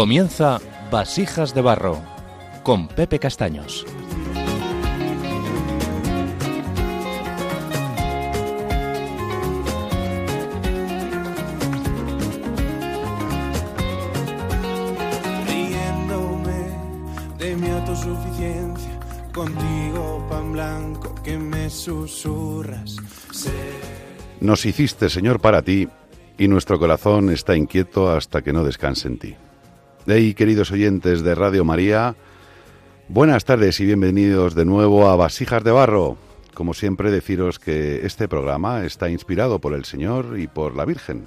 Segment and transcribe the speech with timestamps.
[0.00, 2.00] Comienza Vasijas de Barro
[2.62, 3.84] con Pepe Castaños.
[15.46, 16.70] riéndome
[17.36, 18.98] de mi autosuficiencia,
[19.34, 22.96] contigo pan blanco que me susurras.
[24.40, 25.90] Nos hiciste, Señor, para ti,
[26.38, 29.36] y nuestro corazón está inquieto hasta que no descanse en ti.
[30.06, 32.16] Hey, queridos oyentes de Radio María,
[33.08, 36.16] buenas tardes y bienvenidos de nuevo a Vasijas de Barro.
[36.54, 41.26] Como siempre, deciros que este programa está inspirado por el Señor y por la Virgen,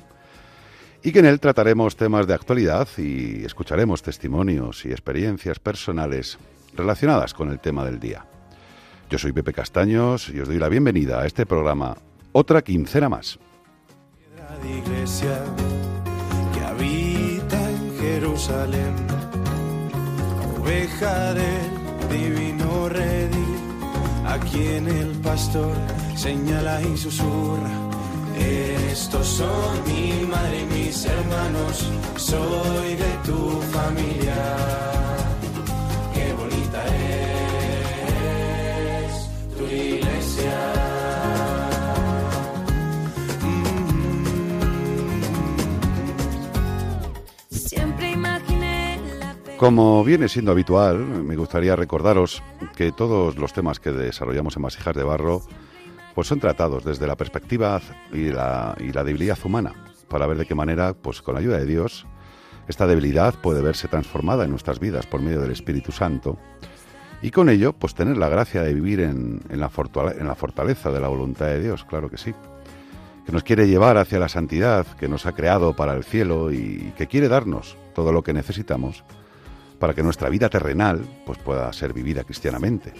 [1.03, 6.39] y que en él trataremos temas de actualidad y escucharemos testimonios y experiencias personales
[6.75, 8.25] relacionadas con el tema del día.
[9.07, 11.95] Yo soy Pepe Castaños y os doy la bienvenida a este programa,
[12.31, 13.37] otra quincena más.
[18.33, 18.95] Jerusalén,
[20.59, 23.59] oveja del divino redil,
[24.25, 25.75] a quien el pastor
[26.15, 27.69] señala y susurra.
[28.89, 35.02] Estos son mi madre y mis hermanos, soy de tu familia.
[49.63, 52.43] Como viene siendo habitual, me gustaría recordaros
[52.75, 55.41] que todos los temas que desarrollamos en Vasijas de Barro
[56.13, 57.79] pues son tratados desde la perspectiva
[58.11, 59.71] y la, debilidad humana,
[60.09, 62.05] para ver de qué manera, pues con la ayuda de Dios,
[62.67, 66.37] esta debilidad puede verse transformada en nuestras vidas por medio del Espíritu Santo
[67.21, 71.45] y con ello, pues tener la gracia de vivir en la fortaleza de la voluntad
[71.45, 72.35] de Dios, claro que sí,
[73.25, 76.91] que nos quiere llevar hacia la santidad, que nos ha creado para el cielo y
[76.97, 79.05] que quiere darnos todo lo que necesitamos
[79.83, 82.93] para que nuestra vida terrenal pues pueda ser vivida cristianamente.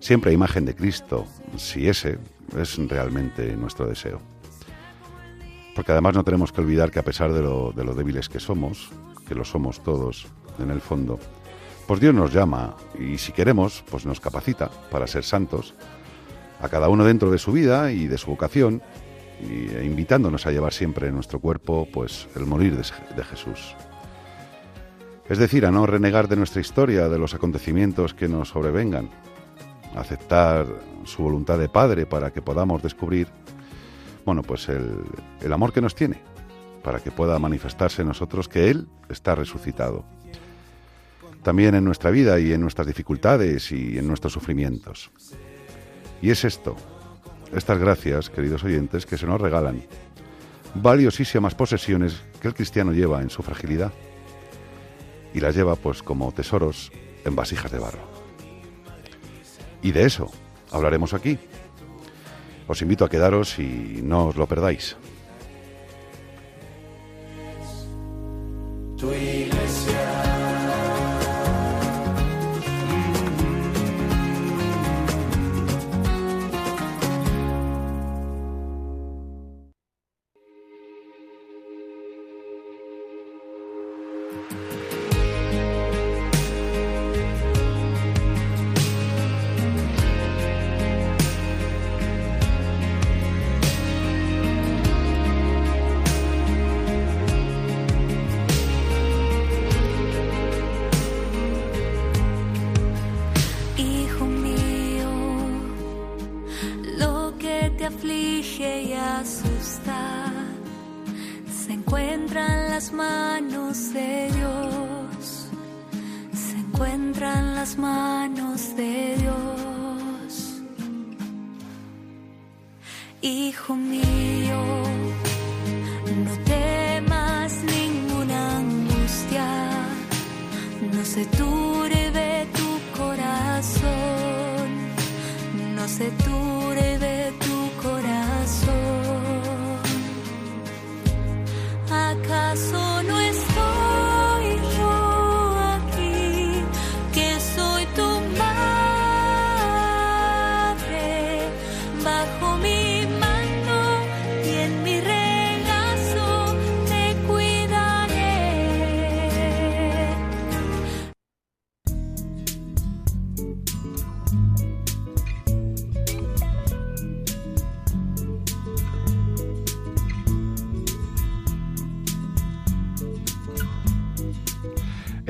[0.00, 1.24] Siempre a imagen de Cristo,
[1.56, 2.18] si ese
[2.58, 4.20] es realmente nuestro deseo.
[5.76, 8.40] Porque además no tenemos que olvidar que a pesar de lo, de lo débiles que
[8.40, 8.90] somos,
[9.28, 10.26] que lo somos todos
[10.58, 11.20] en el fondo,
[11.86, 15.74] pues Dios nos llama y si queremos, pues nos capacita para ser santos,
[16.60, 18.82] a cada uno dentro de su vida y de su vocación,
[19.40, 23.76] e invitándonos a llevar siempre en nuestro cuerpo pues el morir de Jesús.
[25.30, 29.08] Es decir, a no renegar de nuestra historia, de los acontecimientos que nos sobrevengan,
[29.94, 30.66] aceptar
[31.04, 33.28] su voluntad de Padre para que podamos descubrir,
[34.24, 35.04] bueno, pues el,
[35.40, 36.20] el amor que nos tiene,
[36.82, 40.04] para que pueda manifestarse en nosotros que Él está resucitado.
[41.44, 45.12] También en nuestra vida y en nuestras dificultades y en nuestros sufrimientos.
[46.20, 46.74] Y es esto,
[47.54, 49.80] estas gracias, queridos oyentes, que se nos regalan,
[50.74, 53.92] valiosísimas posesiones que el cristiano lleva en su fragilidad
[55.34, 56.92] y las lleva pues como tesoros
[57.24, 58.00] en vasijas de barro.
[59.82, 60.30] Y de eso
[60.70, 61.38] hablaremos aquí.
[62.66, 64.96] Os invito a quedaros y no os lo perdáis.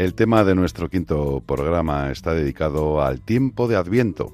[0.00, 4.32] El tema de nuestro quinto programa está dedicado al tiempo de Adviento.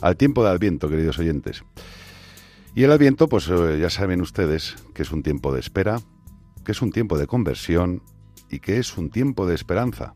[0.00, 1.62] Al tiempo de Adviento, queridos oyentes.
[2.74, 6.00] Y el Adviento, pues eh, ya saben ustedes que es un tiempo de espera,
[6.64, 8.02] que es un tiempo de conversión
[8.48, 10.14] y que es un tiempo de esperanza.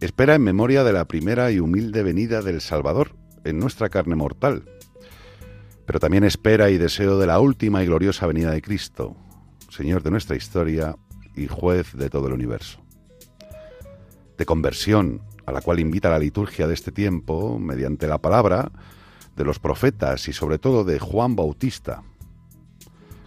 [0.00, 4.68] Espera en memoria de la primera y humilde venida del Salvador en nuestra carne mortal,
[5.86, 9.16] pero también espera y deseo de la última y gloriosa venida de Cristo,
[9.70, 10.96] Señor de nuestra historia
[11.36, 12.80] y juez de todo el universo.
[14.36, 18.72] De conversión, a la cual invita la liturgia de este tiempo, mediante la palabra
[19.36, 22.02] de los profetas y sobre todo de Juan Bautista.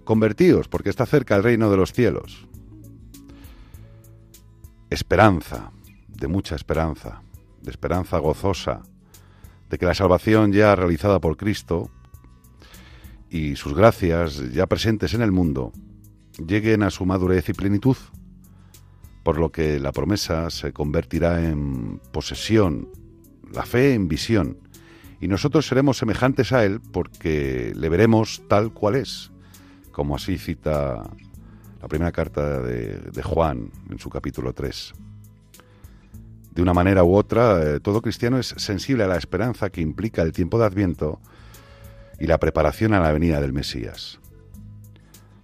[0.03, 2.47] Convertíos, porque está cerca el reino de los cielos.
[4.89, 5.71] Esperanza,
[6.07, 7.21] de mucha esperanza,
[7.61, 8.83] de esperanza gozosa,
[9.69, 11.91] de que la salvación ya realizada por Cristo
[13.29, 15.73] y sus gracias ya presentes en el mundo
[16.45, 17.97] lleguen a su madurez y plenitud,
[19.23, 22.89] por lo que la promesa se convertirá en posesión,
[23.51, 24.57] la fe en visión,
[25.19, 29.31] y nosotros seremos semejantes a Él porque le veremos tal cual es,
[29.91, 31.03] como así cita
[31.81, 34.93] la primera carta de, Juan en su capítulo 3.
[36.51, 40.21] De una manera u otra, eh, todo cristiano es sensible a la esperanza que implica
[40.21, 41.19] el tiempo de Adviento
[42.19, 44.19] y la preparación a la venida del Mesías.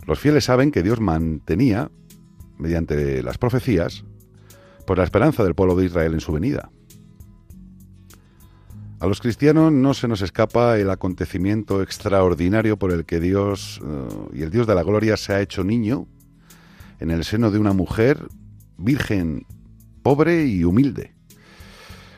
[0.06, 1.90] Los fieles saben que Dios mantenía,
[2.58, 4.04] mediante las profecías,
[4.86, 6.72] por la esperanza del pueblo de Israel en su venida.
[9.00, 14.08] A los cristianos no se nos escapa el acontecimiento extraordinario por el que Dios eh,
[14.34, 16.08] y el Dios de la gloria se ha hecho niño
[17.00, 18.30] en el seno de una mujer
[18.78, 19.46] virgen,
[20.04, 21.14] pobre y humilde.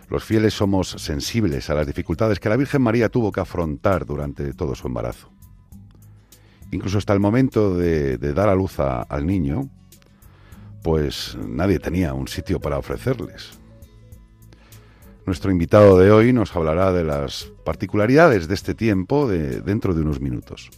[0.09, 4.53] Los fieles somos sensibles a las dificultades que la Virgen María tuvo que afrontar durante
[4.53, 5.34] todo su embarazo.
[6.75, 9.69] Incluso hasta el momento de, dar a luz al niño,
[10.83, 13.57] pues nadie tenía un sitio para ofrecerles.
[15.25, 20.01] Nuestro invitado de hoy nos hablará de las particularidades de este tiempo de, dentro de
[20.01, 20.69] unos minutos.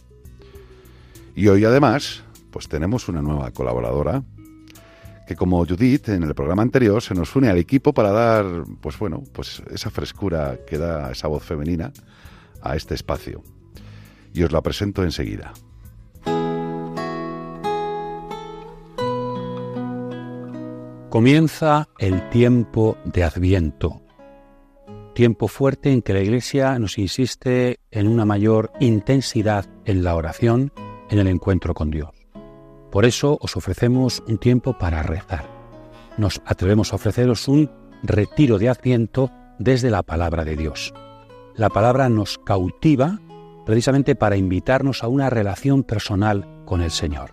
[1.34, 2.22] Y hoy además,
[2.52, 4.22] pues tenemos una nueva colaboradora
[5.26, 8.46] que como Judith en el programa anterior se nos une al equipo para dar,
[8.80, 11.92] pues bueno, pues esa frescura que da esa voz femenina
[12.62, 13.42] a este espacio.
[14.32, 15.52] Y os la presento enseguida.
[21.10, 24.02] Comienza el tiempo de Adviento,
[25.14, 30.70] tiempo fuerte en que la Iglesia nos insiste en una mayor intensidad en la oración,
[31.08, 32.10] en el encuentro con Dios.
[32.92, 35.46] Por eso os ofrecemos un tiempo para rezar.
[36.18, 37.70] Nos atrevemos a ofreceros un
[38.02, 40.92] retiro de Adviento desde la palabra de Dios.
[41.54, 43.18] La palabra nos cautiva
[43.64, 47.30] precisamente para invitarnos a una relación personal con el Señor.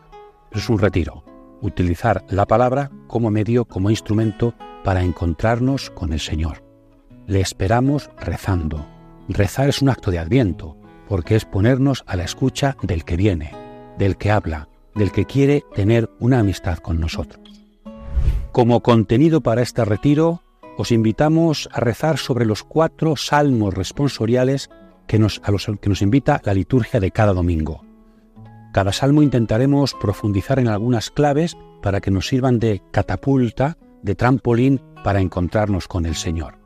[0.53, 1.24] Es un retiro,
[1.65, 4.53] utilizar la palabra como medio, como instrumento
[4.83, 6.63] para encontrarnos con el Señor.
[7.27, 8.85] Le esperamos rezando.
[9.27, 10.77] Rezar es un acto de adviento,
[11.07, 13.51] porque es ponernos a la escucha del que viene,
[13.97, 17.41] del que habla, del que quiere tener una amistad con nosotros.
[18.51, 20.41] Como contenido para este retiro,
[20.77, 24.69] os invitamos a rezar sobre los cuatro salmos responsoriales
[25.07, 27.84] que nos, a los que nos invita la liturgia de cada domingo.
[28.75, 34.81] Cada salmo intentaremos profundizar en algunas claves para que nos sirvan de catapulta, de trampolín
[35.01, 36.59] para encontrarnos con el Señor.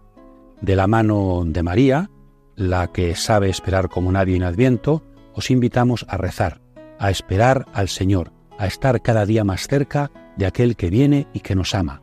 [0.60, 2.10] De la mano de María,
[2.56, 5.04] la que sabe esperar como nadie en Adviento,
[5.36, 6.62] os invitamos a rezar,
[6.98, 11.42] a esperar al Señor, a estar cada día más cerca de aquel que viene y
[11.42, 12.02] que nos ama.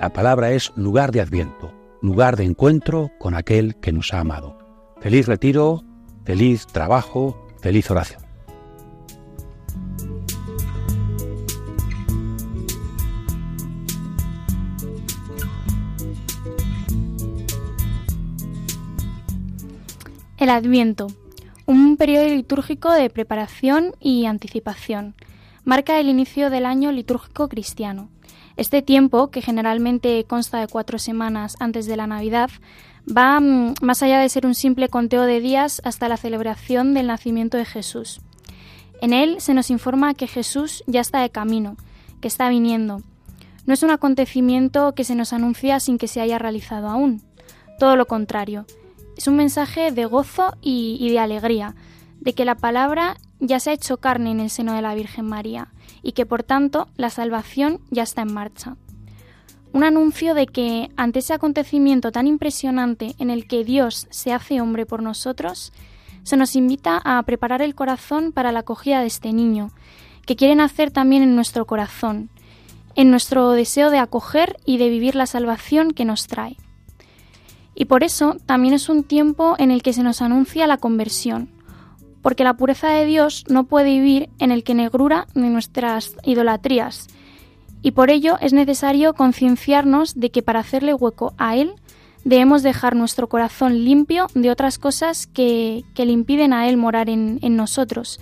[0.00, 4.56] La palabra es lugar de Adviento, lugar de encuentro con aquel que nos ha amado.
[5.00, 5.82] Feliz retiro,
[6.24, 8.27] feliz trabajo, feliz oración.
[20.38, 21.08] El Adviento,
[21.66, 25.16] un periodo litúrgico de preparación y anticipación,
[25.64, 28.08] marca el inicio del año litúrgico cristiano.
[28.56, 32.50] Este tiempo, que generalmente consta de cuatro semanas antes de la Navidad,
[33.04, 37.08] va mm, más allá de ser un simple conteo de días hasta la celebración del
[37.08, 38.20] nacimiento de Jesús.
[39.00, 41.76] En él se nos informa que Jesús ya está de camino,
[42.20, 43.02] que está viniendo.
[43.66, 47.22] No es un acontecimiento que se nos anuncia sin que se haya realizado aún.
[47.80, 48.66] Todo lo contrario,
[49.18, 51.74] es un mensaje de gozo y, de alegría,
[52.20, 55.26] de que la palabra ya se ha hecho carne en el seno de la Virgen
[55.26, 55.72] María
[56.04, 58.76] y que por tanto la salvación ya está en marcha.
[59.72, 64.60] Un anuncio de que ante ese acontecimiento tan impresionante en el que Dios se hace
[64.60, 65.72] hombre por nosotros,
[66.22, 69.72] se nos invita a preparar el corazón para la acogida de este niño,
[70.26, 72.30] que quiere nacer también en nuestro corazón,
[72.94, 76.56] en nuestro deseo de acoger y de vivir la salvación que nos trae.
[77.80, 81.48] Y por eso también es un tiempo en el que se nos anuncia la conversión,
[82.22, 87.06] porque la pureza de Dios no puede vivir en el que negrura de nuestras idolatrías,
[87.80, 91.74] y por ello es necesario concienciarnos de que para hacerle hueco a Él
[92.24, 97.08] debemos dejar nuestro corazón limpio de otras cosas que, que le impiden a Él morar
[97.08, 98.18] en, en, nosotros,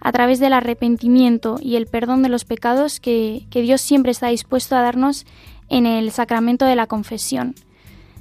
[0.00, 4.26] a través del arrepentimiento y el perdón de los pecados que, que Dios siempre está
[4.26, 5.26] dispuesto a darnos
[5.68, 7.54] en el sacramento de la confesión.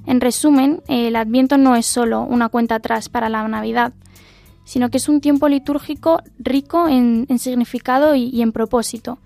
[0.05, 3.93] En resumen, el Adviento no es solo una cuenta atrás para la Navidad,
[4.63, 9.19] sino que es un tiempo litúrgico rico en, significado y, y en propósito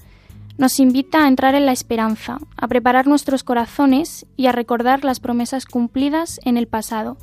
[0.59, 5.21] nos invita a entrar en la esperanza, a preparar nuestros corazones y a recordar las
[5.21, 7.17] promesas cumplidas en el pasado,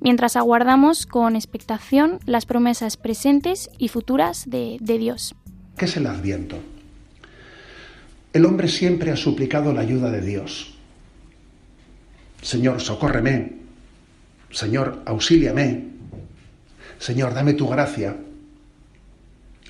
[0.00, 5.36] mientras aguardamos con expectación las promesas presentes y futuras de, de Dios.
[5.76, 6.56] ¿Qué es el adviento?
[8.32, 10.74] El hombre siempre ha suplicado la ayuda de Dios.
[12.42, 13.52] Señor, socórreme.
[14.50, 15.84] Señor, auxíliame.
[16.98, 18.16] Señor, dame tu gracia.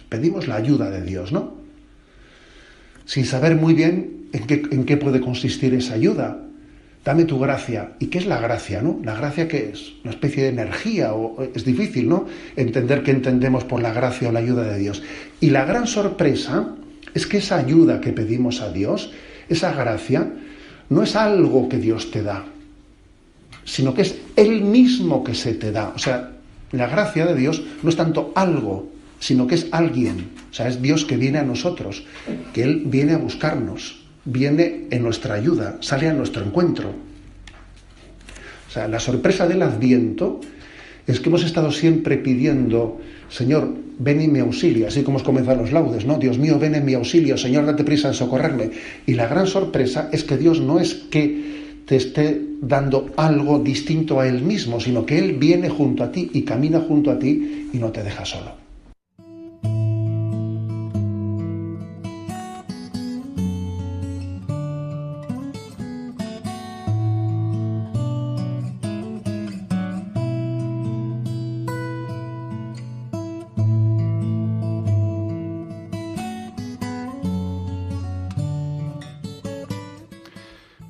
[0.08, 1.60] Pedimos la ayuda de Dios, ¿no?
[3.10, 6.46] sin saber muy bien en qué, puede consistir esa ayuda.
[7.04, 7.94] Dame tu gracia.
[7.98, 9.00] ¿Y qué es la gracia, no?
[9.02, 9.94] ¿La gracia qué es?
[10.04, 11.12] ¿Una especie de energía?
[11.12, 12.26] O, es difícil, ¿no?
[12.54, 15.02] Entender qué entendemos por la gracia o la ayuda de Dios.
[15.40, 16.76] Y la gran sorpresa
[17.12, 19.10] es que esa ayuda que pedimos a Dios,
[19.48, 20.32] esa gracia,
[20.88, 22.44] no es algo que Dios te da,
[23.70, 25.92] sino que es Él mismo que se te da.
[25.94, 26.32] O sea,
[26.72, 30.82] la gracia de Dios no es tanto algo, sino que es alguien, o sea, es
[30.82, 32.04] Dios que viene a nosotros,
[32.52, 36.88] que Él viene a buscarnos, viene en nuestra ayuda, sale a nuestro encuentro.
[38.68, 40.40] O sea, la sorpresa del adviento
[41.06, 45.58] es que hemos estado siempre pidiendo, Señor, ven y me auxilia, así como os comienzan
[45.58, 46.18] los laudes, ¿no?
[46.18, 48.70] Dios mío, ven en mi auxilio, Señor, date prisa en socorrerme.
[49.06, 51.59] Y la gran sorpresa es que Dios no es que
[51.90, 56.30] te esté dando algo distinto a Él mismo, sino que Él viene junto a ti
[56.32, 58.52] y camina junto a ti y no te deja solo.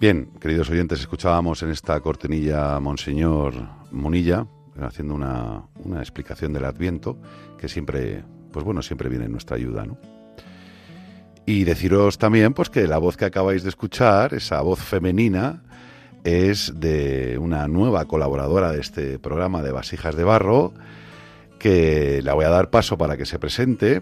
[0.01, 3.53] Bien, queridos oyentes, escuchábamos en esta cortinilla a Monseñor
[3.91, 4.47] Munilla
[4.81, 7.19] haciendo una, una, explicación del Adviento
[7.59, 9.99] que siempre, pues bueno, siempre viene en nuestra ayuda, ¿no?
[11.45, 15.65] Y deciros también, pues que la voz que acabáis de escuchar, esa voz femenina,
[16.25, 20.73] es de una nueva colaboradora de este programa de Vasijas de Barro,
[21.59, 24.01] que la voy a dar paso para que se presente.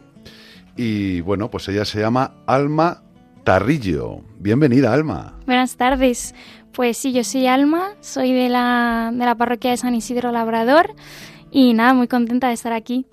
[0.77, 3.03] Y bueno, pues ella se llama Alma
[3.49, 4.21] Tarrillo.
[4.39, 5.39] Bienvenida, Alma.
[5.47, 6.35] Buenas tardes.
[6.75, 10.95] Pues sí, yo soy Alma, soy de la, de la parroquia de San Isidro Labrador
[11.51, 13.07] y nada, muy contenta de estar aquí.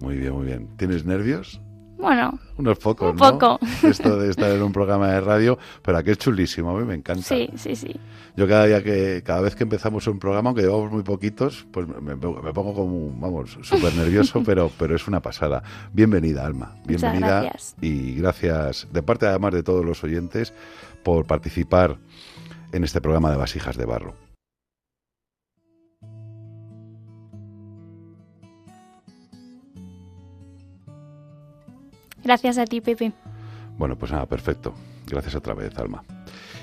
[0.00, 0.66] Muy bien, muy bien.
[0.78, 1.60] ¿Tienes nervios?
[1.98, 3.32] Bueno, unos pocos, un ¿no?
[3.32, 3.58] poco.
[3.82, 6.94] Esto de estar en un programa de radio, pero aquí es chulísimo, a mí me
[6.94, 7.22] encanta.
[7.22, 7.96] Sí, sí, sí.
[8.36, 11.88] Yo cada día que, cada vez que empezamos un programa, aunque llevamos muy poquitos, pues
[11.88, 15.62] me, me pongo como, vamos, súper nervioso, pero, pero es una pasada.
[15.92, 16.76] Bienvenida, Alma.
[16.84, 17.42] Bienvenida.
[17.42, 17.76] gracias.
[17.80, 20.52] Y gracias, de parte además de todos los oyentes,
[21.02, 21.96] por participar
[22.72, 24.25] en este programa de Vasijas de Barro.
[32.26, 33.12] Gracias a ti, Pepe.
[33.78, 34.74] Bueno, pues nada, perfecto.
[35.06, 36.02] Gracias otra vez, Alma.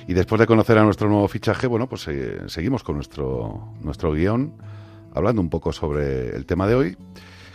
[0.10, 4.12] Y después de conocer a nuestro nuevo fichaje, bueno, pues eh, seguimos con nuestro, nuestro
[4.12, 4.56] guion,
[5.14, 6.98] hablando un poco sobre el tema de hoy,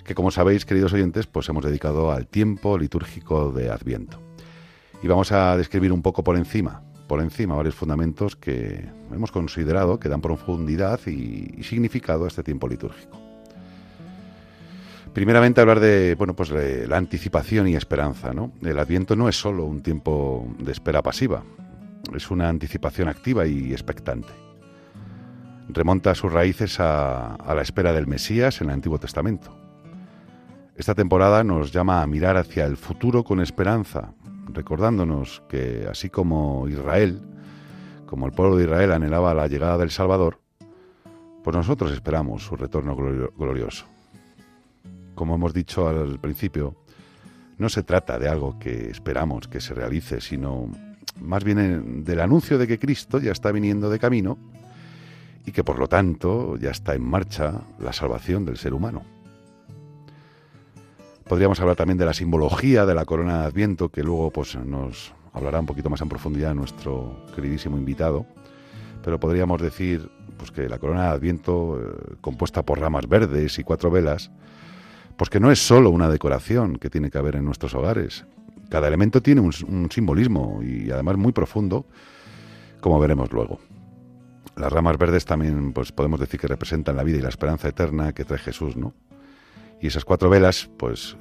[0.05, 4.19] que como sabéis, queridos oyentes, pues hemos dedicado al tiempo litúrgico de Adviento.
[5.03, 10.01] Y vamos a describir un poco por encima, por encima, varios fundamentos que hemos considerado
[10.01, 13.28] que dan profundidad y, y significado a este tiempo litúrgico.
[15.19, 18.31] Primeramente hablar de, bueno, pues de la anticipación y esperanza.
[18.63, 21.43] El Adviento no es solo un tiempo de espera pasiva,
[22.15, 24.29] es una anticipación activa y expectante.
[25.71, 29.53] Remonta sus raíces a, a, la espera del Mesías en el Antiguo Testamento.
[30.77, 34.13] Esta temporada nos llama a mirar hacia el futuro con esperanza,
[34.53, 37.23] recordándonos que así como Israel,
[38.07, 40.39] como el pueblo de Israel anhelaba la llegada del Salvador,
[41.43, 43.98] pues nosotros esperamos su retorno glorioso.
[45.19, 46.77] Como hemos dicho al principio,
[47.59, 50.71] no se trata de algo que esperamos que se realice, sino
[51.21, 54.39] más bien del anuncio de que Cristo ya está viniendo de camino
[55.45, 59.03] y que por lo tanto ya está en marcha la salvación del ser humano.
[61.29, 65.13] Podríamos hablar también de la simbología de la corona de Adviento que luego pues, nos
[65.33, 68.25] hablará un poquito más en profundidad nuestro queridísimo invitado,
[69.03, 73.65] pero podríamos decir pues que la corona de Adviento, eh, compuesta por ramas verdes y
[73.65, 74.31] cuatro velas,
[75.19, 78.25] pues que no es solo una decoración que tiene que haber en nuestros hogares.
[78.71, 81.87] Cada elemento tiene un, simbolismo y además muy profundo,
[82.81, 83.59] como veremos luego.
[84.57, 88.13] Las ramas verdes también pues podemos decir que representan la vida y la esperanza eterna
[88.13, 88.95] que trae Jesús, ¿no?
[89.81, 91.17] Y esas cuatro velas, pues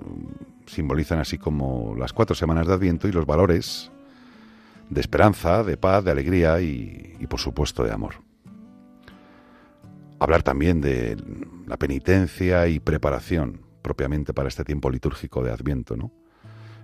[0.67, 3.91] simbolizan así como las cuatro semanas de Adviento y los valores
[4.91, 8.15] de esperanza, de paz, de alegría y, por supuesto de amor.
[10.19, 11.17] Hablar también de
[11.65, 16.11] la penitencia y preparación propiamente para este tiempo litúrgico de Adviento, ¿no?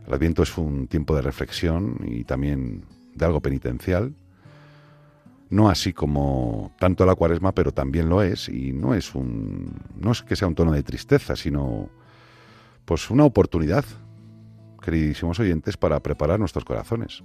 [0.07, 4.15] El Adviento es un tiempo de reflexión y también de algo penitencial,
[5.49, 10.13] no así como tanto la Cuaresma, pero también lo es y no es un no
[10.13, 11.89] es que sea un tono de tristeza, sino
[12.85, 13.83] pues una oportunidad,
[14.81, 17.21] queridísimos oyentes, para preparar nuestros corazones.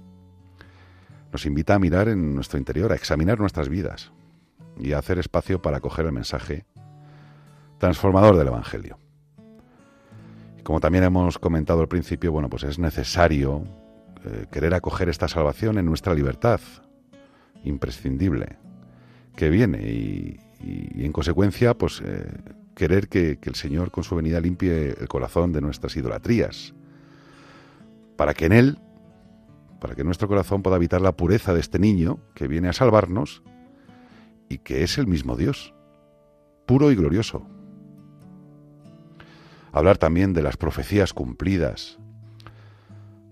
[1.31, 4.11] Nos invita a mirar en nuestro interior, a examinar nuestras vidas
[4.77, 6.65] y a hacer espacio para acoger el mensaje
[7.77, 8.99] transformador del Evangelio.
[10.69, 13.63] Como también hemos comentado al principio, bueno, pues es necesario
[14.23, 16.59] eh, querer acoger esta salvación en nuestra libertad,
[17.63, 18.59] imprescindible,
[19.35, 20.39] que viene y
[21.03, 22.23] en consecuencia, pues eh,
[22.75, 26.75] querer que, que el Señor con su venida limpie el corazón de nuestras idolatrías,
[28.15, 28.77] para que en Él,
[29.81, 33.41] para que nuestro corazón pueda habitar la pureza de este niño que viene a salvarnos
[34.49, 35.73] y que es el mismo Dios,
[36.67, 37.58] puro y glorioso.
[39.71, 41.99] Hablar también de las profecías cumplidas.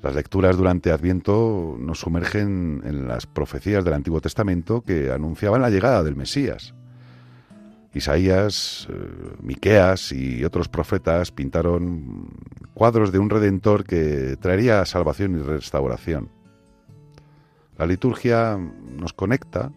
[0.03, 5.69] Las lecturas durante Adviento nos sumergen en las profecías del Antiguo Testamento que anunciaban la
[5.69, 6.75] llegada del Mesías.
[7.93, 8.93] Isaías, eh,
[9.41, 12.29] Miqueas y otros profetas pintaron
[12.75, 16.29] cuadros de un redentor que traería salvación y restauración.
[17.77, 19.71] La liturgia nos conecta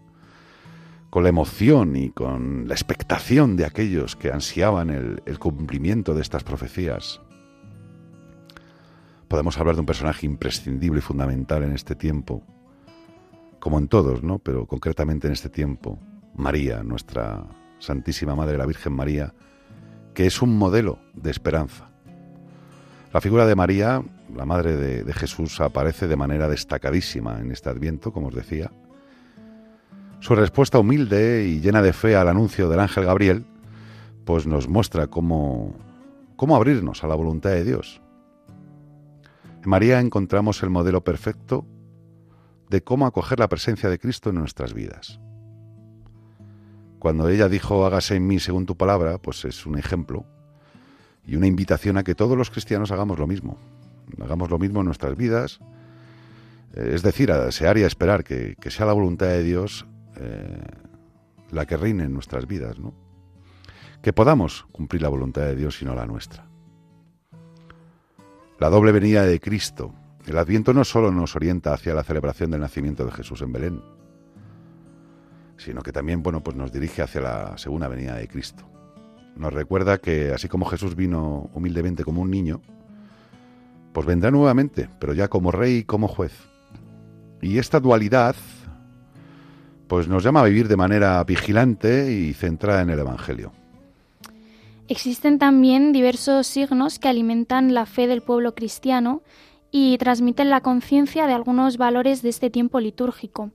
[1.11, 6.45] con la emoción y con la expectación de aquellos que ansiaban el, cumplimiento de estas
[6.45, 7.19] profecías.
[9.27, 12.43] Podemos hablar de un personaje imprescindible y fundamental en este tiempo,
[13.59, 14.39] como en todos, ¿no?
[14.39, 15.99] Pero concretamente en este tiempo,
[16.33, 17.45] María, nuestra
[17.79, 19.33] Santísima Madre, la Virgen María,
[20.13, 21.89] que es un modelo de esperanza.
[23.11, 24.01] La figura de María,
[24.33, 28.71] la Madre de, de Jesús, aparece de manera destacadísima en este Adviento, como os decía,
[30.21, 33.43] su respuesta humilde y llena de fe al anuncio del ángel Gabriel,
[34.23, 35.75] pues nos muestra cómo,
[36.35, 38.01] cómo abrirnos a la voluntad de Dios.
[39.63, 41.65] En María encontramos el modelo perfecto
[42.69, 45.19] de cómo acoger la presencia de Cristo en nuestras vidas.
[46.99, 50.25] Cuando ella dijo, hágase en mí según tu palabra, pues es un ejemplo
[51.25, 53.57] y una invitación a que todos los cristianos hagamos lo mismo.
[54.21, 55.59] Hagamos lo mismo en nuestras vidas,
[56.75, 59.87] es decir, a desear y a esperar que, que sea la voluntad de Dios
[60.21, 60.61] eh,
[61.51, 62.93] la que reine en nuestras vidas, ¿no?
[64.01, 66.47] Que podamos cumplir la voluntad de Dios y no la nuestra.
[68.59, 69.93] La doble venida de Cristo.
[70.27, 73.81] El Adviento no solo nos orienta hacia la celebración del nacimiento de Jesús en Belén,
[75.57, 78.63] sino que también, bueno, pues nos dirige hacia la segunda venida de Cristo.
[79.35, 82.61] Nos recuerda que así como Jesús vino humildemente como un niño,
[83.93, 86.33] pues vendrá nuevamente, pero ya como rey y como juez.
[87.41, 88.35] Y esta dualidad
[89.91, 93.51] pues nos llama a vivir de manera vigilante y centrada en el Evangelio.
[94.87, 99.21] Existen también diversos signos que alimentan la fe del pueblo cristiano
[99.69, 103.51] y transmiten la conciencia de algunos valores de este tiempo litúrgico.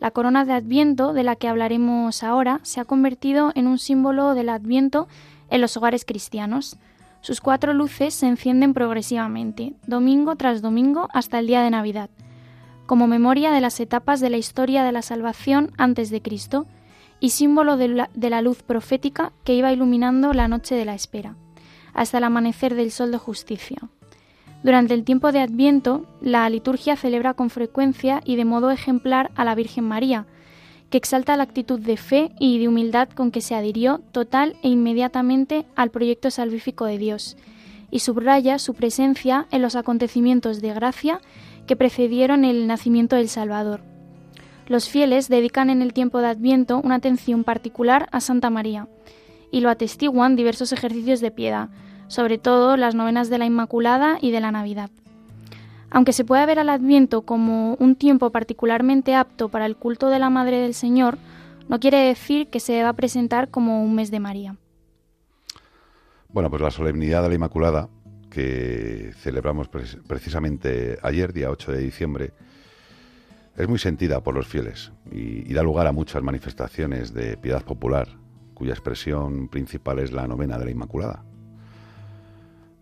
[0.00, 4.32] La corona de Adviento, de la que hablaremos ahora, se ha convertido en un símbolo
[4.32, 5.08] del Adviento
[5.50, 6.78] en los hogares cristianos.
[7.20, 12.08] Sus cuatro luces se encienden progresivamente, domingo tras domingo hasta el día de Navidad
[12.86, 16.66] como memoria de las etapas de la historia de la salvación antes de Cristo
[17.20, 21.34] y símbolo de la, luz profética que iba iluminando la noche de la espera,
[21.94, 23.78] hasta el amanecer del sol de justicia.
[24.62, 29.44] Durante el tiempo de Adviento, la liturgia celebra con frecuencia y de modo ejemplar a
[29.44, 30.26] la Virgen María,
[30.90, 34.68] que exalta la actitud de fe y de humildad con que se adhirió total e
[34.68, 37.36] inmediatamente al proyecto salvífico de Dios,
[37.90, 41.20] y subraya su presencia en los acontecimientos de gracia
[41.66, 43.82] que precedieron el nacimiento del Salvador.
[44.68, 48.88] Los fieles dedican en el tiempo de Adviento una atención particular a Santa María
[49.50, 51.68] y lo atestiguan diversos ejercicios de piedad,
[52.08, 54.90] sobre todo las novenas de la Inmaculada y de la Navidad.
[55.90, 60.18] Aunque se puede ver al Adviento como un tiempo particularmente apto para el culto de
[60.18, 61.18] la Madre del Señor,
[61.68, 64.56] no quiere decir que se deba presentar como un mes de María.
[66.28, 67.88] Bueno, pues la solemnidad de la Inmaculada
[68.36, 72.34] que celebramos precisamente ayer, día 8 de diciembre,
[73.56, 78.08] Es muy sentida por los fieles y, da lugar a muchas manifestaciones de piedad popular,
[78.52, 81.24] cuya expresión principal es la novena de la Inmaculada.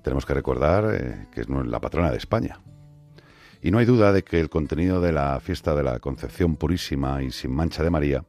[0.02, 2.58] Tenemos que recordar eh, que es la patrona de España.
[3.62, 7.22] Y no hay duda de que el contenido de la fiesta de la Concepción Purísima
[7.22, 8.24] y sin mancha de María,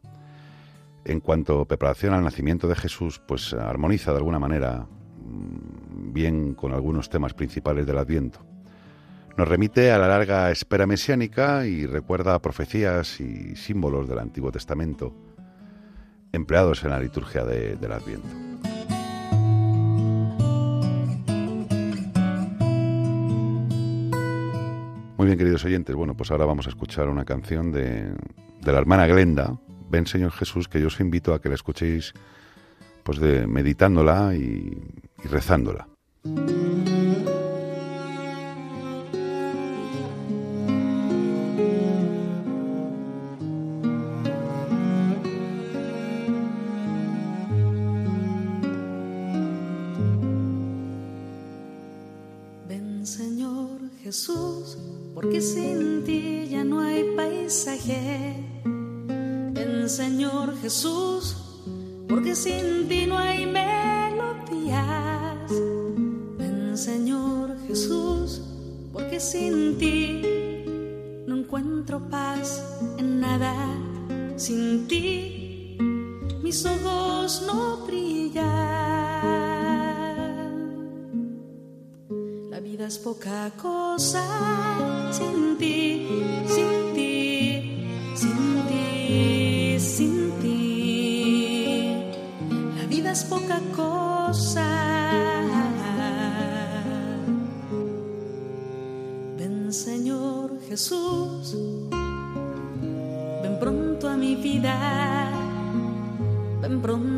[1.06, 4.86] en cuanto a preparación al nacimiento de Jesús, pues armoniza de alguna manera
[6.16, 8.40] bien con algunos temas principales del Adviento.
[9.38, 15.14] Nos remite a la larga espera mesiánica y recuerda profecías y símbolos del Antiguo Testamento
[16.32, 18.28] empleados en la liturgia de, del Adviento.
[25.18, 28.14] Muy bien, queridos oyentes, bueno, pues ahora vamos a escuchar una canción de,
[28.62, 29.58] de la hermana Glenda,
[29.90, 32.14] Ven Señor Jesús, que yo os invito a que la escuchéis
[33.04, 34.78] pues de meditándola y
[35.24, 35.88] rezándola.
[36.26, 36.65] Ven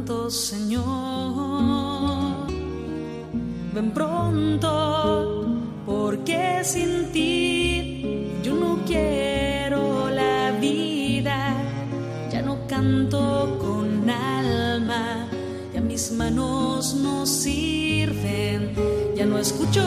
[0.07, 0.85] pronto Señor.
[3.73, 5.45] Ven pronto,
[5.85, 11.53] porque sin ti yo no quiero la vida,
[12.31, 15.27] ya no canto con alma,
[15.73, 18.73] ya mis manos no sirven,
[19.15, 19.83] ya no escucho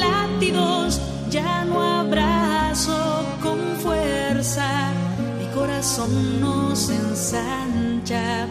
[0.00, 4.90] latidos, ya no abrazo con fuerza,
[5.38, 8.48] mi corazón no se ensancha,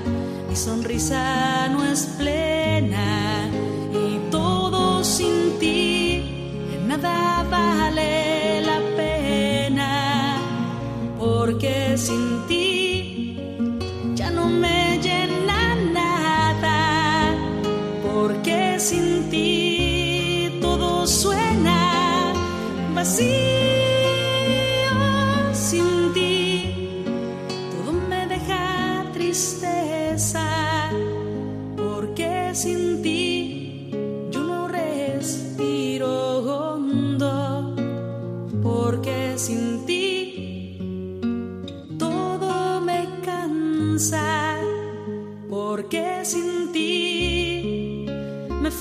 [0.59, 3.49] sonrisa no es plena
[3.93, 9.91] y todo sin ti nada vale la pena
[11.17, 13.37] porque sin ti
[14.15, 17.33] ya no me llena nada
[18.03, 22.33] porque sin ti todo suena
[22.93, 23.58] vacío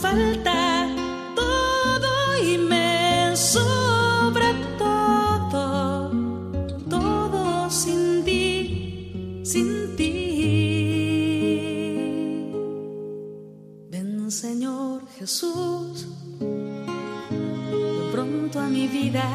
[0.08, 0.88] falta
[1.34, 2.10] todo
[2.42, 6.10] y me sobra todo,
[6.88, 10.14] todo sin ti, sin ti.
[13.90, 16.06] Ven Señor Jesús,
[16.40, 19.26] ven pronto a mi vida,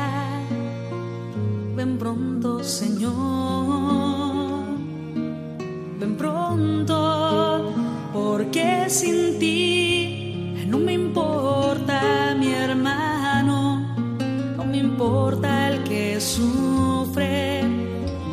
[1.75, 3.13] ven pronto Señor,
[5.99, 7.73] ven pronto,
[8.11, 9.82] porque sin ti
[15.03, 17.63] importa el que sufre,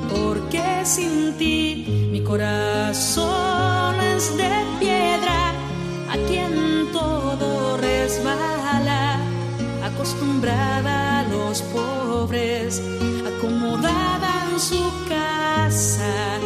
[0.09, 5.53] porque sin ti mi corazón es de piedra,
[6.13, 9.19] a quien todo resbala,
[9.85, 12.81] acostumbrada a los pobres,
[13.27, 16.39] acomodada en su casa,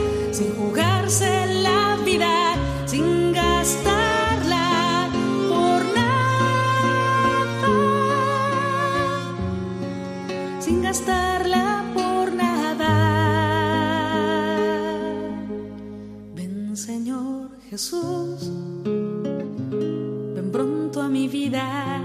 [17.85, 18.51] Jesús,
[18.83, 22.01] ven pronto a mi vida,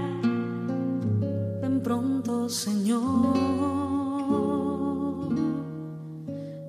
[1.62, 3.32] ven pronto Señor,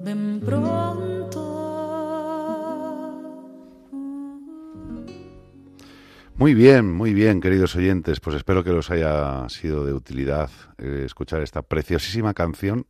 [0.02, 1.42] ven pronto.
[6.38, 8.22] Muy bien, muy bien, queridos oyentes.
[8.22, 12.86] Pues espero que os haya sido de utilidad eh, escuchar esta preciosísima canción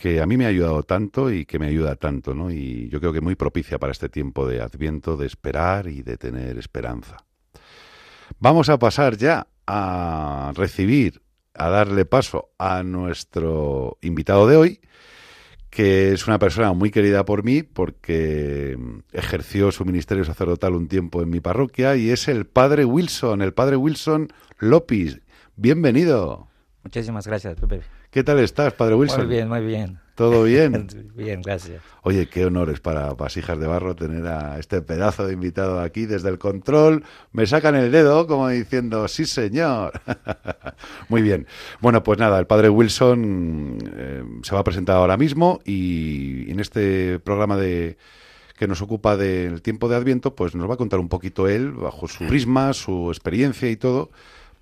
[0.00, 2.50] que a mí me ha ayudado tanto y que me ayuda tanto, ¿no?
[2.50, 6.16] Y yo creo que muy propicia para este tiempo de Adviento, de esperar y de
[6.16, 7.18] tener esperanza.
[8.38, 11.20] Vamos a pasar ya a recibir,
[11.52, 14.80] a darle paso a nuestro invitado de hoy,
[15.68, 18.78] que es una persona muy querida por mí porque
[19.12, 23.52] ejerció su ministerio sacerdotal un tiempo en mi parroquia y es el padre Wilson, el
[23.52, 25.20] padre Wilson López.
[25.56, 26.48] Bienvenido.
[26.84, 27.99] Muchísimas gracias, Pepe.
[28.10, 29.26] ¿Qué tal estás, padre Wilson?
[29.26, 30.00] Muy bien, muy bien.
[30.16, 30.88] ¿Todo bien?
[31.14, 31.80] bien, gracias.
[32.02, 36.06] Oye, qué honor es para Vasijas de Barro tener a este pedazo de invitado aquí
[36.06, 37.04] desde el control.
[37.30, 39.92] Me sacan el dedo como diciendo, sí señor.
[41.08, 41.46] Muy bien.
[41.80, 46.58] Bueno, pues nada, el padre Wilson eh, se va a presentar ahora mismo y en
[46.58, 47.96] este programa de
[48.58, 51.70] que nos ocupa del tiempo de Adviento, pues nos va a contar un poquito él,
[51.70, 54.10] bajo su prisma, su experiencia y todo,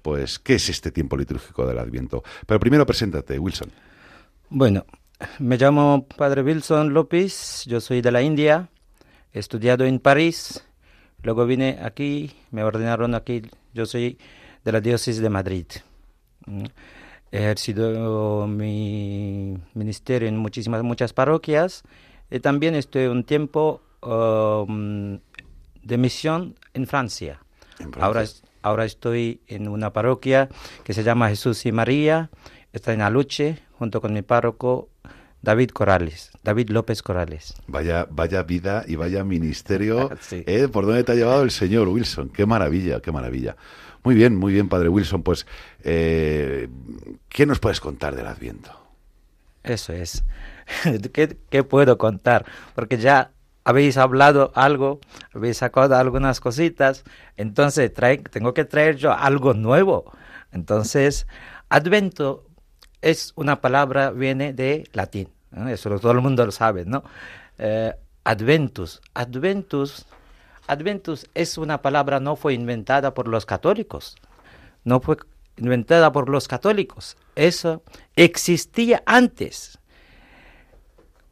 [0.02, 2.22] pues qué es este tiempo litúrgico del Adviento.
[2.46, 3.70] Pero primero preséntate, Wilson.
[4.50, 4.86] Bueno,
[5.38, 8.68] me llamo Padre Wilson López, yo soy de la India,
[9.32, 10.64] he estudiado en París,
[11.22, 13.42] luego vine aquí, me ordenaron aquí,
[13.74, 14.18] yo soy
[14.64, 15.66] de la diócesis de Madrid.
[16.46, 16.64] Mm.
[17.30, 21.82] He ejercido mi ministerio en muchísimas, muchas parroquias
[22.30, 25.18] y también estoy un tiempo um,
[25.82, 27.40] de misión en Francia.
[27.78, 28.04] En Francia.
[28.04, 28.24] Ahora,
[28.68, 30.48] ahora estoy en una parroquia
[30.84, 32.30] que se llama Jesús y María,
[32.72, 34.88] está en Aluche, junto con mi párroco
[35.42, 37.54] David Corrales, David López Corrales.
[37.66, 40.10] Vaya, vaya vida y vaya ministerio.
[40.20, 40.42] Sí.
[40.46, 40.68] ¿eh?
[40.68, 42.28] ¿Por dónde te ha llevado el señor Wilson?
[42.28, 43.56] Qué maravilla, qué maravilla.
[44.04, 45.22] Muy bien, muy bien, padre Wilson.
[45.22, 45.46] Pues,
[45.84, 46.68] eh,
[47.28, 48.70] ¿qué nos puedes contar del Adviento?
[49.62, 50.24] Eso es.
[51.12, 52.44] ¿Qué, qué puedo contar?
[52.74, 53.32] Porque ya
[53.68, 54.98] habéis hablado algo,
[55.34, 57.04] habéis sacado algunas cositas,
[57.36, 57.92] entonces
[58.30, 60.10] tengo que traer yo algo nuevo.
[60.52, 61.26] Entonces,
[61.68, 62.46] Advento
[63.02, 65.28] es una palabra, viene de latín,
[65.68, 67.04] eso todo el mundo lo sabe, ¿no?
[67.58, 67.92] Eh,
[68.24, 70.06] adventus, Adventus,
[70.66, 74.16] Adventus es una palabra no fue inventada por los católicos,
[74.84, 75.18] no fue
[75.58, 77.82] inventada por los católicos, eso
[78.16, 79.78] existía antes.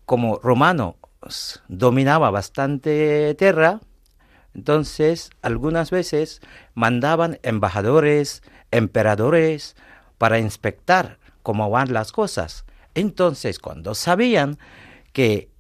[0.04, 0.96] Como romano
[1.68, 3.80] dominaba bastante tierra,
[4.54, 6.40] entonces algunas veces
[6.74, 9.76] mandaban embajadores, emperadores
[10.18, 12.64] para inspectar cómo van las cosas.
[12.94, 14.58] Entonces, cuando sabían
[15.12, 15.50] que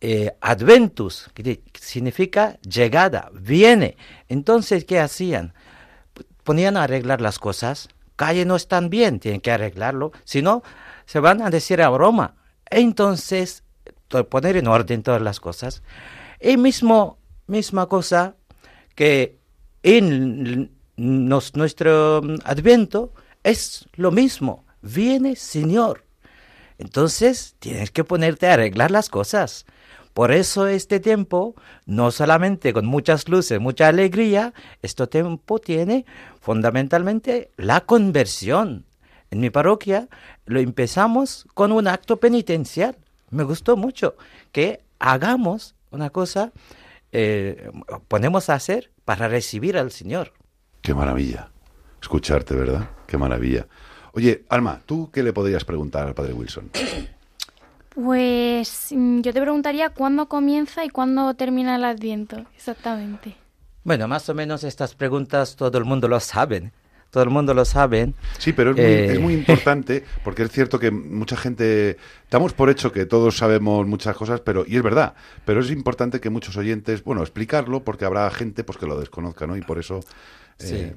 [0.00, 1.28] eh, adventus,
[1.74, 3.96] significa llegada, viene,
[4.28, 5.52] entonces, ¿qué hacían?
[6.44, 10.62] Ponían a arreglar las cosas, calle no están bien, tienen que arreglarlo, si no,
[11.04, 12.36] se van a decir a Roma.
[12.70, 13.64] Entonces,
[14.28, 15.82] poner en orden todas las cosas.
[16.40, 18.36] Y mismo, misma cosa
[18.94, 19.38] que
[19.82, 26.04] en nuestro adviento es lo mismo viene Señor.
[26.78, 29.66] Entonces tienes que ponerte a arreglar las cosas.
[30.14, 31.54] Por eso este tiempo,
[31.86, 36.04] no solamente con muchas luces, mucha alegría, este tiempo tiene
[36.40, 38.86] fundamentalmente la conversión.
[39.30, 40.08] En mi parroquia
[40.46, 42.96] lo empezamos con un acto penitencial.
[43.30, 44.16] Me gustó mucho
[44.52, 46.52] que hagamos una cosa,
[47.12, 47.70] eh,
[48.08, 50.32] ponemos a hacer para recibir al Señor.
[50.82, 51.50] Qué maravilla
[52.00, 52.88] escucharte, ¿verdad?
[53.06, 53.66] Qué maravilla.
[54.12, 56.70] Oye, Alma, ¿tú qué le podrías preguntar al padre Wilson?
[57.94, 63.36] Pues mm, yo te preguntaría cuándo comienza y cuándo termina el Adviento, exactamente.
[63.84, 66.72] Bueno, más o menos estas preguntas todo el mundo lo sabe.
[67.10, 68.14] Todo el mundo lo sabe.
[68.38, 71.96] Sí, pero es muy, Eh, es muy importante porque es cierto que mucha gente
[72.30, 76.20] damos por hecho que todos sabemos muchas cosas, pero y es verdad, pero es importante
[76.20, 79.56] que muchos oyentes, bueno, explicarlo porque habrá gente pues que lo desconozca, ¿no?
[79.56, 80.00] Y por eso
[80.58, 80.76] Sí.
[80.76, 80.94] eh,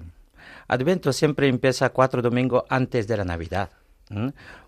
[0.67, 3.69] Adviento siempre empieza cuatro domingos antes de la Navidad.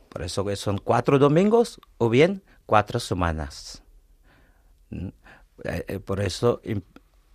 [0.10, 3.82] Por eso que son cuatro domingos o bien cuatro semanas.
[5.64, 6.62] Eh, Por eso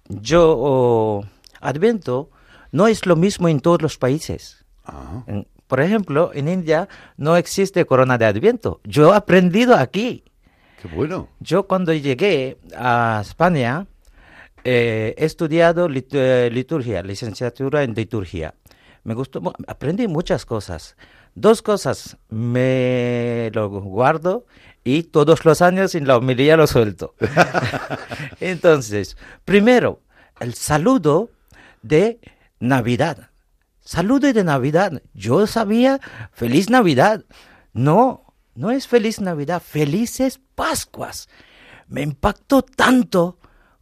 [0.09, 1.25] yo, oh,
[1.61, 2.31] Adviento
[2.73, 4.65] no es lo mismo en todos los países.
[4.85, 5.23] ah,
[5.67, 8.81] Por ejemplo, en India no existe corona de Adviento.
[8.85, 10.25] Yo he aprendido aquí.
[10.83, 11.29] qué bueno.
[11.41, 13.87] Yo cuando llegué a España
[14.65, 18.55] eh, he estudiado lit- eh, liturgia, licenciatura en liturgia.
[19.05, 20.97] Me gustó, aprendí muchas cosas.
[21.35, 24.45] Dos cosas me lo guardo
[24.85, 27.15] y todos los años en la homilía lo suelto.
[28.41, 30.01] Entonces, primero,
[30.41, 31.31] el saludo
[31.83, 32.19] de
[32.61, 33.31] Navidad.
[33.81, 35.03] Saludo de Navidad.
[35.15, 36.01] Yo sabía
[36.33, 37.25] feliz Navidad.
[37.73, 41.29] No, no es feliz Navidad, felices Pascuas.
[41.89, 43.39] Me impactó tanto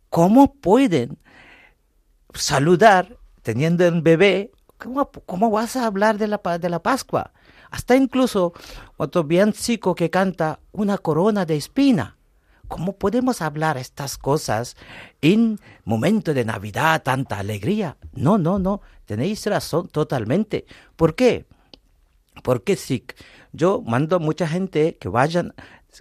[0.09, 1.19] cómo pueden
[2.33, 4.53] saludar teniendo un bebé.
[4.79, 7.33] ¿Cómo, vas a hablar de la, de la Pascua?
[7.71, 8.53] Hasta incluso
[8.97, 12.18] otro villancico que canta una corona de espina.
[12.69, 14.77] ¿Cómo podemos hablar estas cosas
[15.23, 17.97] en momento de Navidad, tanta alegría?
[18.13, 20.67] No, no, no, tenéis razón totalmente.
[20.95, 21.47] ¿Por qué?
[22.43, 23.05] Porque si
[23.53, 25.55] yo mando a mucha gente que vayan,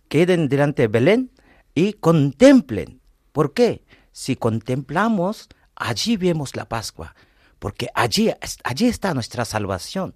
[0.10, 1.32] queden delante de Belén
[1.74, 3.00] y contemplen.
[3.32, 3.86] ¿Por qué?
[4.12, 7.16] Si contemplamos, allí vemos la Pascua,
[7.60, 8.32] porque allí,
[8.64, 10.16] allí está nuestra salvación.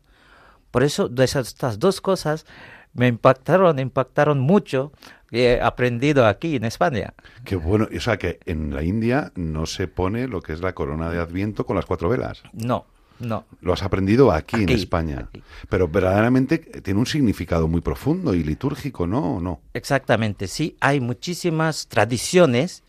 [0.69, 2.45] Por eso estas dos cosas
[2.93, 4.91] me impactaron, impactaron mucho
[5.31, 7.13] he aprendido aquí en España.
[7.45, 7.87] Qué bueno.
[7.95, 11.19] O sea que en la India no se pone lo que es la corona de
[11.19, 12.43] Adviento con las cuatro velas.
[12.53, 12.85] No,
[13.19, 13.45] no.
[13.61, 15.27] Lo has aprendido aquí, en Aquí, España.
[15.29, 15.41] aquí.
[15.69, 19.35] Pero verdaderamente tiene un significado muy profundo y litúrgico, ¿no?
[19.37, 19.61] ¿O no?
[19.73, 22.83] Exactamente, sí, hay muchísimas tradiciones.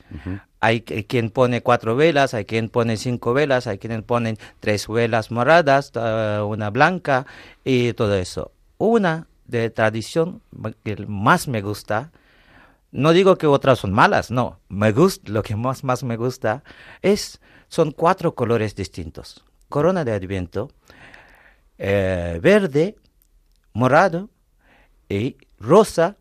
[0.61, 4.87] Hay que- quien pone cuatro velas, hay quien pone cinco velas, hay quien ponen tres
[4.89, 7.27] velas moradas, una blanca
[7.65, 8.53] y todo eso.
[8.79, 10.41] Una de tradición
[10.85, 12.11] que más me gusta,
[12.93, 16.63] no digo que otras son malas, no, me gusta, lo que más, más me gusta
[17.01, 19.45] es, son cuatro colores distintos.
[19.71, 20.71] Corona de Adviento,
[21.79, 22.97] eh, verde,
[23.73, 24.29] morado
[25.09, 26.19] y rosa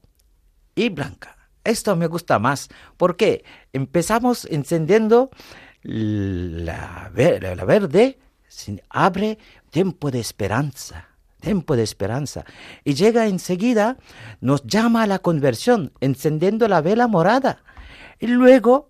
[0.74, 1.38] y blanca.
[1.66, 5.30] Esto me gusta más porque empezamos encendiendo
[5.84, 8.20] la, la verde,
[8.90, 9.38] abre
[9.70, 11.10] tiempo de esperanza,
[11.42, 12.46] tiempo de esperanza.
[12.86, 13.98] Y llega enseguida,
[14.40, 17.64] nos llama a la conversión, encendiendo la vela morada.
[18.20, 18.90] Y luego,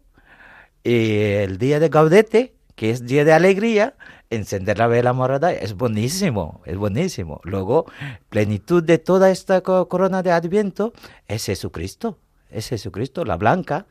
[0.84, 3.96] eh, el día de Gaudete, que es día de alegría,
[4.30, 7.42] encender la vela morada es buenísimo, es buenísimo.
[7.44, 7.86] Luego,
[8.30, 10.94] plenitud de toda esta co- corona de Adviento
[11.28, 12.18] es Jesucristo,
[12.50, 13.88] es Jesucristo, la blanca.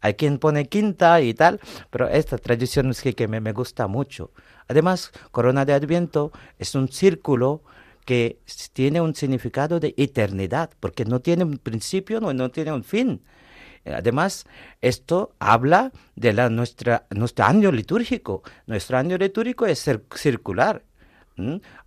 [0.00, 3.86] Hay quien pone quinta y tal, pero esta tradición es que, que me, me gusta
[3.86, 4.32] mucho.
[4.68, 7.62] Además, corona de Adviento es un círculo
[8.04, 8.38] que
[8.72, 13.22] tiene un significado de eternidad, porque no tiene un principio, no, no tiene un fin.
[13.86, 14.46] Además,
[14.80, 18.42] esto habla de la, nuestra, nuestro año litúrgico.
[18.66, 20.82] Nuestro año litúrgico es cir- circular.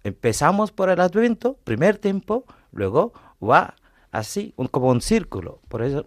[0.03, 3.75] Empezamos por el Adviento, primer tiempo, luego va
[4.11, 5.59] así, un- como un círculo.
[5.69, 6.05] Por eso,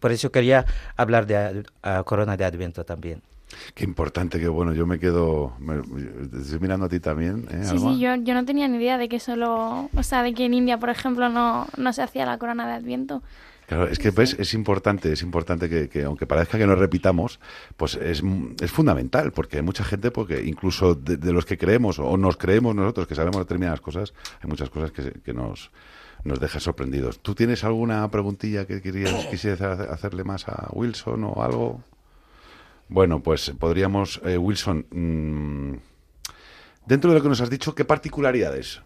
[0.00, 0.64] por eso quería
[0.96, 3.22] hablar de a Corona de Adviento también.
[3.74, 4.72] Qué importante, qué bueno.
[4.72, 5.52] Yo me quedo...
[5.58, 5.76] Me,
[6.28, 7.92] te estoy mirando a ti también, ¿eh, Sí, Alba?
[7.94, 10.54] sí, yo, yo no tenía ni idea de que solo, o sea, de que en
[10.54, 13.22] India, por ejemplo, no, no se hacía la corona de Adviento.
[13.66, 17.40] Claro, es que ves, es importante, es importante que, que aunque parezca que nos repitamos,
[17.78, 18.22] pues es,
[18.60, 22.36] es fundamental, porque hay mucha gente, porque incluso de, de los que creemos o nos
[22.36, 25.70] creemos nosotros que sabemos determinadas cosas, hay muchas cosas que, que nos,
[26.24, 27.20] nos dejan sorprendidos.
[27.20, 31.82] ¿Tú tienes alguna preguntilla que quisieras hace- hacerle más a Wilson o algo?
[32.88, 35.76] Bueno, pues podríamos, eh, Wilson, mm,
[36.86, 38.82] dentro de lo que nos has dicho, ¿qué particularidades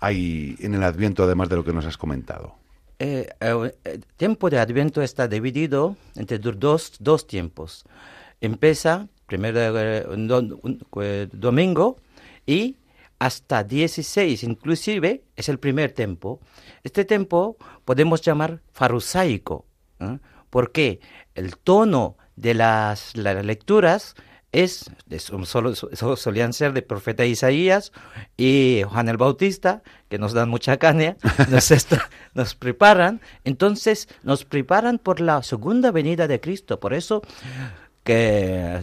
[0.00, 2.54] hay en el Adviento además de lo que nos has comentado?
[2.98, 7.84] Eh, eh, el tiempo de Adviento está dividido entre do- dos, dos tiempos.
[8.40, 10.06] Empieza primero eh,
[11.00, 11.96] eh, domingo
[12.46, 12.76] y
[13.18, 16.40] hasta 16 inclusive es el primer tiempo.
[16.82, 19.64] Este tiempo podemos llamar farusaico,
[20.00, 20.18] ¿eh?
[20.50, 21.00] porque
[21.34, 24.14] el tono de las, las lecturas
[24.52, 27.90] es, son- solo, so- solían ser de profeta Isaías
[28.36, 31.16] y Juan el Bautista, que nos dan mucha caña,
[32.34, 36.78] nos, preparan, entonces nos preparan por la segunda venida de Cristo.
[36.80, 37.22] Por eso
[38.04, 38.80] que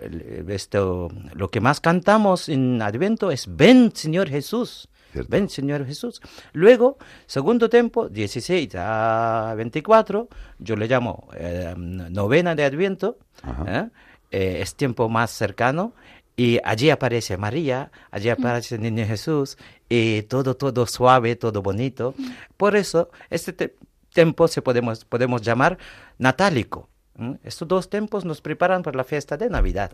[0.00, 4.88] el- esto, lo que más cantamos en Adviento es Ven Señor Jesús.
[5.16, 5.30] Cierto.
[5.30, 6.20] Ven Señor Jesús.
[6.52, 13.18] Luego, segundo tiempo, 16 a 24, yo le llamo eh, novena de Adviento.
[13.66, 13.88] ¿eh?
[14.30, 15.92] Eh, es tiempo más cercano
[16.36, 19.56] y allí aparece María, allí aparece el niño Jesús
[19.88, 22.14] y todo, todo suave, todo bonito.
[22.56, 23.74] Por eso, este te-
[24.12, 25.78] tiempo se podemos, podemos llamar
[26.18, 26.88] natálico.
[27.44, 29.92] Estos dos tiempos nos preparan para la fiesta de Navidad.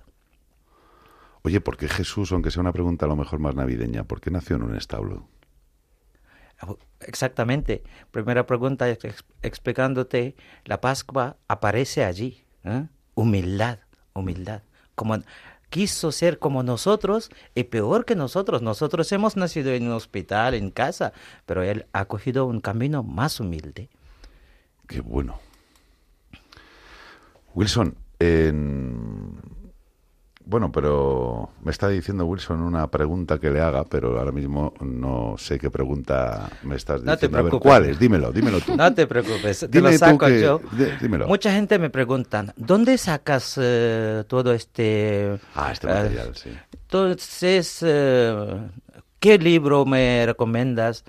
[1.43, 4.31] Oye, ¿por qué Jesús, aunque sea una pregunta a lo mejor más navideña, ¿por qué
[4.31, 5.27] nació en un establo?
[7.01, 7.83] Exactamente.
[8.13, 12.45] Primera pregunta ex- ex- explicándote, la Pascua aparece allí.
[12.63, 12.87] ¿eh?
[13.15, 13.81] Humildad,
[14.15, 14.63] humildad.
[14.95, 15.19] Como
[15.69, 18.63] quiso ser como nosotros y peor que nosotros.
[18.63, 21.13] Nosotros hemos nacido en un hospital, en casa,
[21.47, 23.89] pero él ha cogido un camino más humilde.
[24.87, 25.41] Qué bueno.
[27.55, 29.41] Wilson, en-
[30.45, 35.37] bueno, pero me está diciendo Wilson una pregunta que le haga, pero ahora mismo no
[35.39, 37.39] sé qué pregunta me estás No te diciendo.
[37.39, 37.69] A ver, preocupes.
[37.71, 37.99] ¿cuál es?
[37.99, 38.77] Dímelo, dímelo tú.
[38.77, 40.61] No te preocupes, te Dime lo saco que- yo.
[41.01, 41.27] dímelo.
[41.27, 45.39] Mucha gente me pregunta, ¿dónde sacas eh, todo este...
[45.55, 46.51] Ah, este eh, material, sí.
[46.73, 48.59] Entonces, eh,
[49.21, 51.05] ¿qué libro me recomiendas?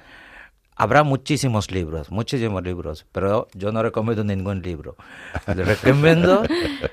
[0.75, 4.95] Habrá muchísimos libros, muchísimos libros, pero yo no recomiendo ningún libro.
[5.47, 6.43] Le recomiendo,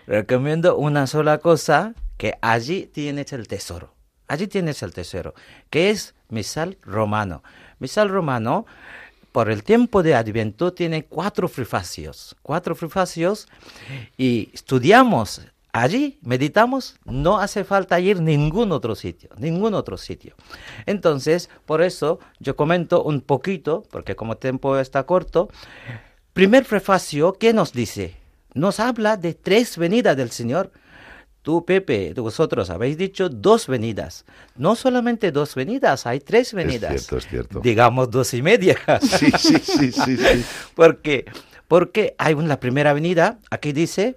[0.07, 3.95] recomiendo una sola cosa, que allí tienes el tesoro.
[4.29, 5.35] Allí tienes el tesoro,
[5.71, 7.43] que es Misal Romano.
[7.79, 8.67] Misal Romano,
[9.33, 12.37] por el tiempo de Adviento, tiene cuatro prefacios.
[12.43, 13.49] Cuatro prefacios
[14.17, 15.41] y estudiamos
[15.73, 20.35] allí, meditamos, no hace falta ir ningún otro sitio, ningún otro sitio.
[20.87, 25.49] Entonces, por eso yo comento un poquito, porque como el tiempo está corto,
[26.33, 28.17] primer prefacio, ¿qué nos dice?
[28.55, 30.73] Nos habla de tres venidas del Señor.
[31.43, 34.27] Tú, Pepe, vosotros habéis dicho dos venidas.
[34.57, 36.95] No solamente dos venidas, hay tres venidas.
[36.95, 37.61] Es cierto, es cierto.
[37.61, 38.77] Digamos dos y media.
[39.01, 40.45] Sí, sí, sí, sí, sí.
[40.75, 41.25] porque,
[41.67, 44.17] porque hay una primera venida, aquí dice,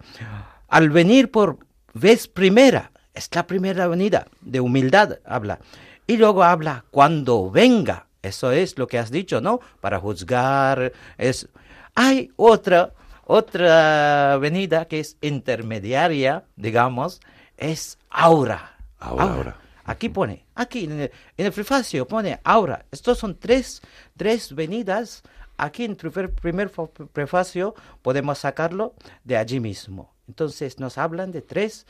[0.74, 1.59] al venir por
[1.93, 5.59] vez primera, es la primera venida, de humildad habla.
[6.07, 9.59] Y luego habla cuando venga, eso es lo que has dicho, ¿no?
[9.82, 11.47] Para juzgar, es...
[11.93, 12.93] Hay otra,
[13.26, 17.21] otra venida que es intermediaria, digamos,
[17.55, 18.76] es aura.
[18.99, 19.57] Ahora, ahora.
[19.86, 22.86] Aquí pone, aquí en el, en el prefacio pone aura.
[22.89, 23.82] Estos son tres,
[24.17, 25.21] tres venidas.
[25.57, 30.12] Aquí en el primer, primer fa- prefacio podemos sacarlo de allí mismo.
[30.28, 31.86] Entonces nos hablan de tres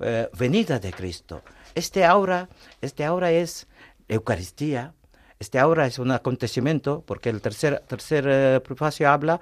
[0.00, 1.42] eh, venidas de Cristo.
[1.74, 2.48] Este aura,
[2.80, 3.66] este aura es
[4.08, 4.94] Eucaristía.
[5.38, 9.40] Este aura es un acontecimiento, porque el tercer, tercer eh, prefacio habla,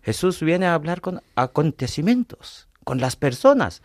[0.00, 3.82] Jesús viene a hablar con acontecimientos, con las personas.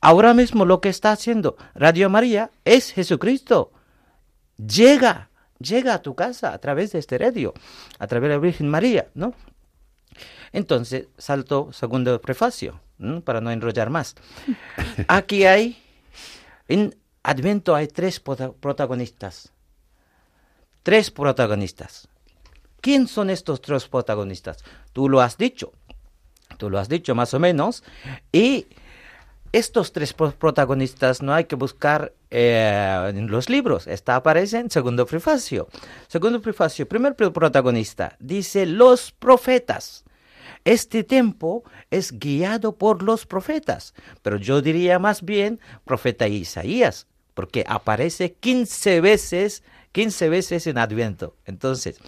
[0.00, 3.72] Ahora mismo lo que está haciendo Radio María es Jesucristo.
[4.58, 7.52] Llega, llega a tu casa a través de este radio,
[7.98, 9.34] a través de la Virgen María, ¿no?
[10.52, 12.80] Entonces, salto segundo prefacio,
[13.24, 14.14] para no enrollar más.
[15.08, 15.80] Aquí hay,
[16.68, 19.52] en Adviento hay tres prota- protagonistas.
[20.82, 22.08] Tres protagonistas.
[22.80, 24.58] ¿Quién son estos tres protagonistas?
[24.92, 25.72] Tú lo has dicho.
[26.56, 27.82] Tú lo has dicho más o menos.
[28.32, 28.66] Y
[29.52, 33.86] estos tres pro- protagonistas no hay que buscar eh, en los libros.
[33.86, 35.68] Esta aparece en segundo prefacio.
[36.06, 40.04] Segundo prefacio, primer pro- protagonista, dice los profetas.
[40.64, 47.64] Este tiempo es guiado por los profetas, pero yo diría más bien profeta Isaías, porque
[47.66, 51.36] aparece 15 veces, 15 veces en Adviento.
[51.44, 52.00] Entonces,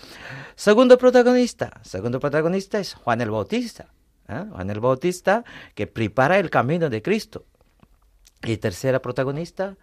[0.57, 3.89] segundo protagonista, segundo protagonista es Juan el Bautista.
[4.29, 4.45] ¿eh?
[4.51, 5.45] Juan el Bautista
[5.75, 7.47] que prepara el camino de Cristo.
[8.43, 9.77] Y tercera protagonista,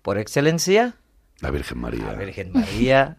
[0.00, 0.96] por excelencia,
[1.40, 2.06] La Virgen María.
[2.06, 3.18] la Virgen María.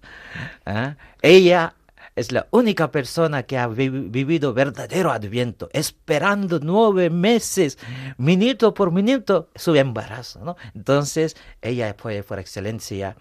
[0.66, 0.96] ¿ah?
[1.22, 1.76] Ella
[2.16, 7.78] es la única persona que ha vi- vivido verdadero adviento, esperando nueve meses,
[8.18, 10.40] minuto por minuto, su embarazo.
[10.44, 10.56] ¿no?
[10.76, 13.16] Entonces, ella fue por excelencia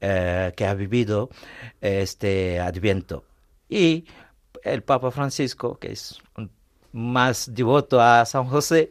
[0.00, 1.30] eh, que ha vivido
[1.80, 3.24] este adviento.
[3.68, 4.04] Y
[4.62, 6.50] el Papa Francisco, que es un
[6.92, 8.90] más devoto a San José,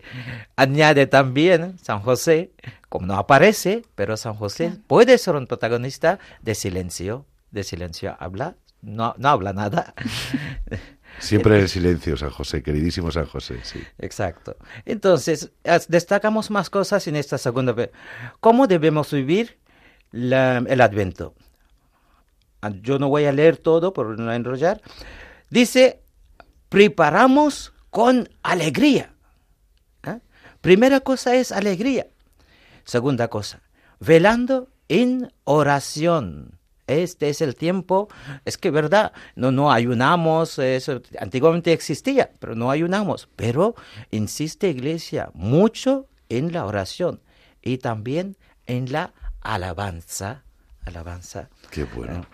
[0.55, 2.51] añade también San José,
[2.89, 8.55] como no aparece, pero San José puede ser un protagonista de silencio, de silencio, habla,
[8.87, 9.93] no, no habla nada.
[11.19, 13.81] Siempre el silencio, San José, queridísimo San José, sí.
[13.97, 14.55] Exacto.
[14.85, 15.51] Entonces,
[15.87, 17.73] destacamos más cosas en esta segunda.
[17.73, 17.91] ve-
[18.39, 19.57] ¿Cómo debemos vivir
[20.11, 21.33] la- el Adviento?
[22.61, 24.81] Ah, Yo no voy a leer todo por no enrollar.
[25.49, 26.01] Dice,
[26.69, 29.13] preparamos con alegría.
[30.03, 30.19] ¿Ah?
[30.61, 32.07] Primera cosa es alegría.
[32.83, 33.61] Segunda cosa,
[33.99, 36.56] velando en oración.
[36.87, 38.07] Este es el tiempo,
[38.45, 43.27] es que verdad, no, no ayunamos, eso antiguamente existía, pero no ayunamos.
[43.35, 43.75] Pero
[44.09, 47.19] insiste Iglesia mucho en la oración
[47.61, 50.43] y también en la alabanza.
[50.85, 51.49] Alabanza.
[51.71, 52.25] Qué bueno.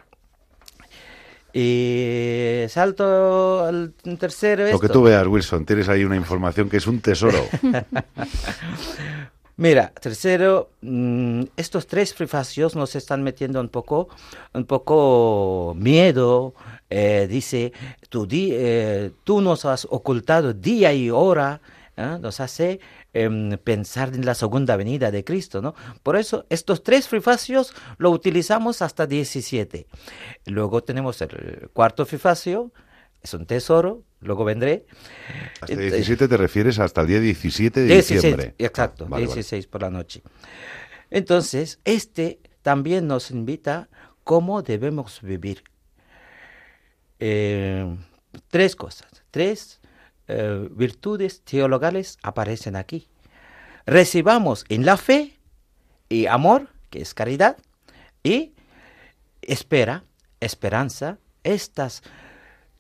[1.52, 4.70] Y salto al tercero.
[4.72, 7.48] Lo que tú veas, Wilson, tienes ahí una información que es un tesoro.
[9.56, 14.10] Mira, tercero, mm, estos tres prefacios nos están metiendo un poco,
[14.54, 16.54] un poco miedo.
[16.90, 17.74] eh, dice,
[18.12, 21.62] eh, tú nos has ocultado día y hora,
[21.98, 22.18] ¿eh?
[22.22, 22.80] nos hace
[23.14, 25.74] em, pensar en la segunda venida de Cristo, ¿no?
[26.04, 29.88] Por eso estos tres prefacios lo utilizamos hasta 17.
[30.46, 32.72] Luego tenemos el cuarto prefacio,
[33.22, 34.86] es un tesoro, luego vendré.
[35.62, 38.56] Hasta Eh, 17 te refieres hasta el día 17 de 16, diciembre.
[38.58, 39.36] exacto, Ah, vale, vale.
[39.36, 40.22] 16 por la noche.
[41.10, 43.90] Entonces, este también nos invita
[44.24, 45.64] cómo debemos vivir.
[47.20, 47.96] Eh,
[48.50, 49.80] tres cosas, tres
[50.28, 53.08] eh, virtudes teologales aparecen aquí.
[53.86, 55.38] Recibamos en la fe
[56.10, 57.58] y amor, que es caridad,
[58.24, 58.54] y
[59.42, 60.06] espera,
[60.40, 62.02] esperanza, estas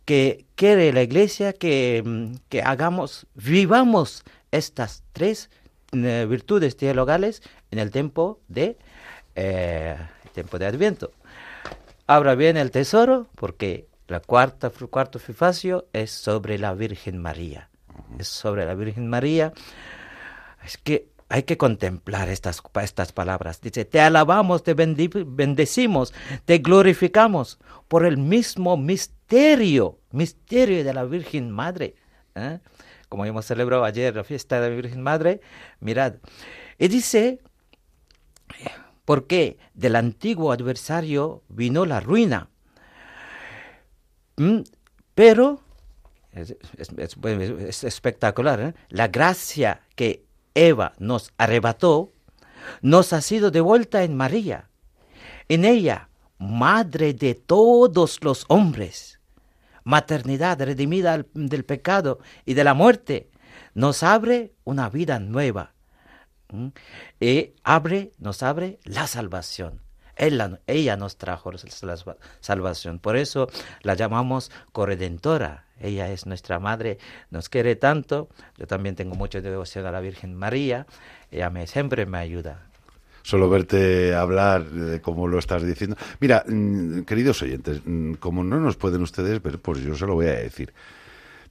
[0.05, 5.49] que quiere la iglesia que, mm, que hagamos, vivamos estas tres
[5.91, 7.41] eh, virtudes teologales
[7.71, 8.77] en el tiempo de,
[9.35, 9.97] eh,
[10.33, 11.11] tiempo de Adviento.
[12.07, 17.69] Abra bien el tesoro porque la cuarta, cuarto fifacio es sobre la Virgen María.
[18.19, 19.53] Es sobre la Virgen María.
[20.65, 23.59] Es que hay que contemplar estas, estas palabras.
[23.59, 26.13] Dice, te alabamos, te bendecimos,
[26.45, 27.57] te glorificamos
[27.87, 31.95] por el mismo misterio, misterio de la Virgen Madre.
[32.35, 32.59] ¿eh?
[33.09, 35.41] Como hemos celebrado ayer la fiesta de la Virgen Madre,
[35.79, 36.17] mirad.
[36.77, 37.39] Y dice,
[39.03, 42.47] porque del antiguo adversario vino la ruina.
[44.37, 44.59] Mm,
[45.15, 45.61] Pero,
[46.31, 48.73] es espectacular, ¿eh?
[48.89, 52.13] la gracia que Eva nos arrebató
[52.81, 54.69] nos ha sido devuelta en María.
[55.49, 59.19] En ella, madre de todos los hombres,
[59.83, 63.29] maternidad redimida del pecado y de la muerte,
[63.73, 65.73] nos abre una vida nueva.
[67.19, 69.82] Y abre, nos abre la salvación.
[70.15, 72.99] Ella, nos trajo la salva- salvación.
[72.99, 73.47] Por eso
[73.81, 75.65] la llamamos corredentora.
[75.79, 76.97] Ella es nuestra madre,
[77.29, 78.29] nos quiere tanto.
[78.57, 80.85] Yo también tengo mucha devoción a la Virgen María.
[81.31, 82.67] Ella me, siempre me ayuda.
[83.23, 85.95] Solo verte hablar de cómo lo estás diciendo.
[86.19, 90.13] Mira, mm, queridos oyentes, mm, como no nos pueden ustedes ver, pues yo se lo
[90.15, 90.73] voy a decir.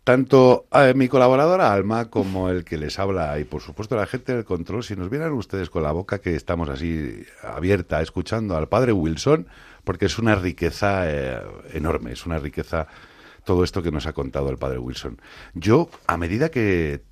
[0.05, 4.35] Tanto a mi colaboradora Alma como el que les habla y por supuesto la gente
[4.35, 8.69] del control, si nos vieran ustedes con la boca que estamos así abierta escuchando al
[8.69, 9.47] padre Wilson,
[9.85, 11.41] porque es una riqueza eh,
[11.73, 12.89] enorme, es una riqueza
[13.45, 15.21] todo esto que nos ha contado el padre Wilson.
[15.55, 17.03] Yo, a medida que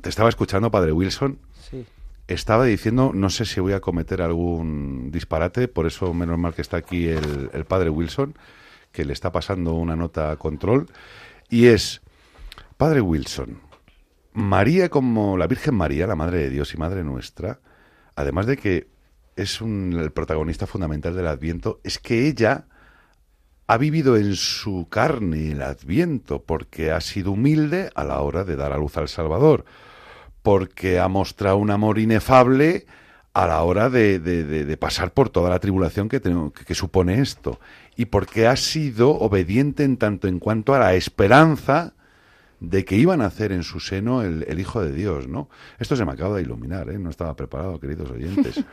[0.00, 1.38] te estaba escuchando, padre Wilson,
[1.68, 1.84] Sí.
[2.28, 6.62] estaba diciendo, no sé si voy a cometer algún disparate, por eso menos mal que
[6.62, 8.36] está aquí el, el padre Wilson,
[8.92, 10.86] que le está pasando una nota a control,
[11.50, 12.02] y es,
[12.76, 13.60] padre Wilson,
[14.32, 17.60] María como la Virgen María, la Madre de Dios y Madre nuestra,
[18.14, 18.88] además de que
[19.34, 22.66] es un- el protagonista fundamental del Adviento, es que ella
[23.66, 28.56] ha vivido en su carne el Adviento, porque ha sido humilde a la hora de
[28.56, 29.64] dar a luz al Salvador
[30.42, 32.86] porque ha mostrado un amor inefable
[33.34, 36.74] a la hora de, de- de- pasar por toda la tribulación que, tenemos- que- que
[36.76, 37.58] supone esto.
[37.96, 41.94] Y porque ha sido obediente en tanto en cuanto a la esperanza
[42.60, 45.48] de que iban a hacer en su seno el, el Hijo de Dios, ¿no?
[45.78, 46.98] Esto se me acaba de iluminar, ¿eh?
[46.98, 48.64] No estaba preparado, queridos oyentes.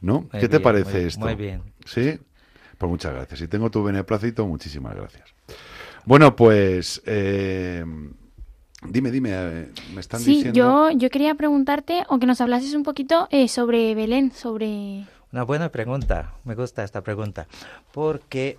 [0.00, 0.22] ¿No?
[0.32, 1.20] Muy ¿Qué te parece muy- esto?
[1.20, 1.62] muy bien.
[1.86, 2.18] ¿Sí?
[2.78, 3.38] Pues muchas gracias.
[3.40, 5.32] Si tengo tu beneplácito, muchísimas gracias.
[6.04, 7.00] Bueno, pues...
[7.06, 7.84] eh,
[8.88, 10.58] dime, dime, eh, me están Sí, diciendo...
[10.58, 15.06] yo, yo quería preguntarte o que nos hablases un poquito eh, sobre Belén, sobre...
[15.32, 17.46] Una buena pregunta, me gusta esta pregunta,
[17.92, 18.56] porque,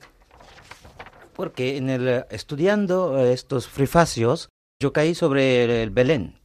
[1.35, 6.39] porque en el, eh, estudiando eh, estos frifacios, yo caí sobre el, el Belén.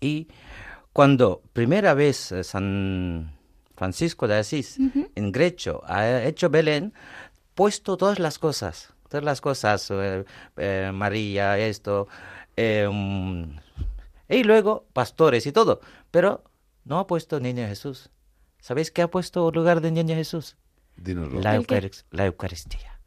[0.00, 0.28] Y
[0.92, 3.38] cuando primera vez eh, San
[3.78, 4.76] Francisco de Asís
[5.14, 6.92] en Grecho ha hecho Belén,
[7.54, 10.24] puesto todas las cosas, todas las cosas, eh,
[10.56, 12.08] eh, María, esto,
[12.56, 13.56] eh, mm,
[14.28, 15.80] y luego pastores y todo,
[16.10, 16.42] pero
[16.84, 18.10] no ha puesto niño Jesús.
[18.60, 20.56] ¿Sabéis qué ha puesto lugar de niño Jesús?
[22.10, 22.97] La Eucaristía.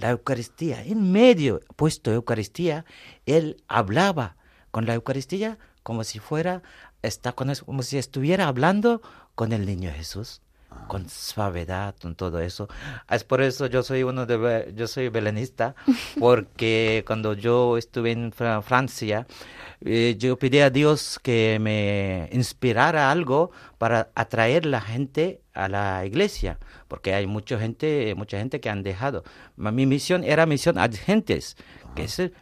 [0.00, 2.86] La Eucaristía, en medio, puesto Eucaristía,
[3.26, 4.36] él hablaba
[4.70, 6.62] con la Eucaristía como si fuera,
[7.02, 9.02] está como si estuviera hablando
[9.34, 10.40] con el niño Jesús,
[10.88, 12.68] con suavidad, con todo eso.
[13.08, 15.74] Es por eso yo soy uno de, yo soy belenista,
[16.18, 19.26] porque cuando yo estuve en Fra- Francia,
[19.82, 26.04] eh, yo pedí a Dios que me inspirara algo para atraer la gente a la
[26.04, 26.58] iglesia,
[26.88, 29.22] porque hay mucha gente, mucha gente que han dejado.
[29.56, 31.56] Mi misión era misión a gentes,
[31.94, 32.32] que es eh,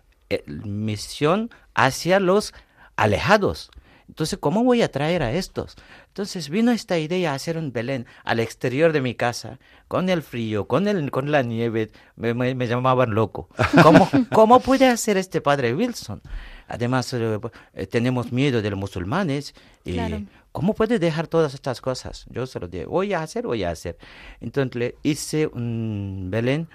[0.46, 2.52] misión hacia los
[2.96, 3.70] alejados.
[4.08, 5.76] Entonces, ¿cómo voy a atraer a estos?
[6.08, 10.22] Entonces vino esta idea de hacer un Belén al exterior de mi casa, con el
[10.22, 13.48] frío, con, el, con la nieve, me, me- me llamaban loco.
[13.82, 16.20] ¿Cómo, ¿Cómo puede hacer este padre Wilson?
[16.66, 17.38] Además, eh,
[17.74, 19.54] eh, tenemos miedo de los musulmanes.
[19.84, 20.22] Y Claro.
[20.52, 22.26] ¿Cómo puede dejar todas estas cosas?
[22.30, 23.96] Yo se lo dije, voy a hacer, voy a hacer.
[24.40, 26.68] Entonces le hice un Belén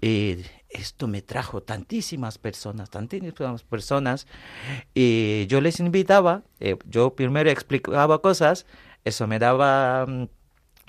[0.00, 0.38] y
[0.70, 4.26] esto me trajo tantísimas personas, tantísimas personas.
[4.94, 8.66] Y yo les invitaba, eh, yo primero explicaba cosas,
[9.04, 10.28] eso me daba mm,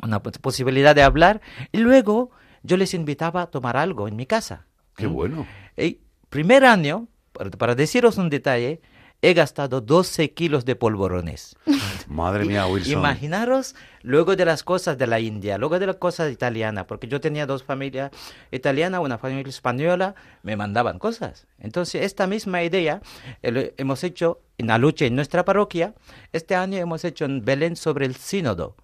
[0.03, 2.31] una pos- posibilidad de hablar, y luego
[2.63, 4.65] yo les invitaba a tomar algo en mi casa.
[4.95, 5.13] Qué ¿Mm?
[5.13, 5.47] bueno.
[5.77, 5.99] El
[6.29, 8.81] primer año, para, para deciros un detalle,
[9.21, 11.55] he gastado 12 kilos de polvorones.
[12.09, 12.91] Madre mía, Wilson.
[12.99, 17.21] Imaginaros luego de las cosas de la India, luego de las cosas italianas, porque yo
[17.21, 18.09] tenía dos familias
[18.51, 21.45] italianas, una familia española, me mandaban cosas.
[21.59, 23.01] Entonces, esta misma idea
[23.43, 25.93] eh, hemos hecho en la lucha en nuestra parroquia.
[26.33, 28.75] Este año hemos hecho en Belén sobre el sínodo.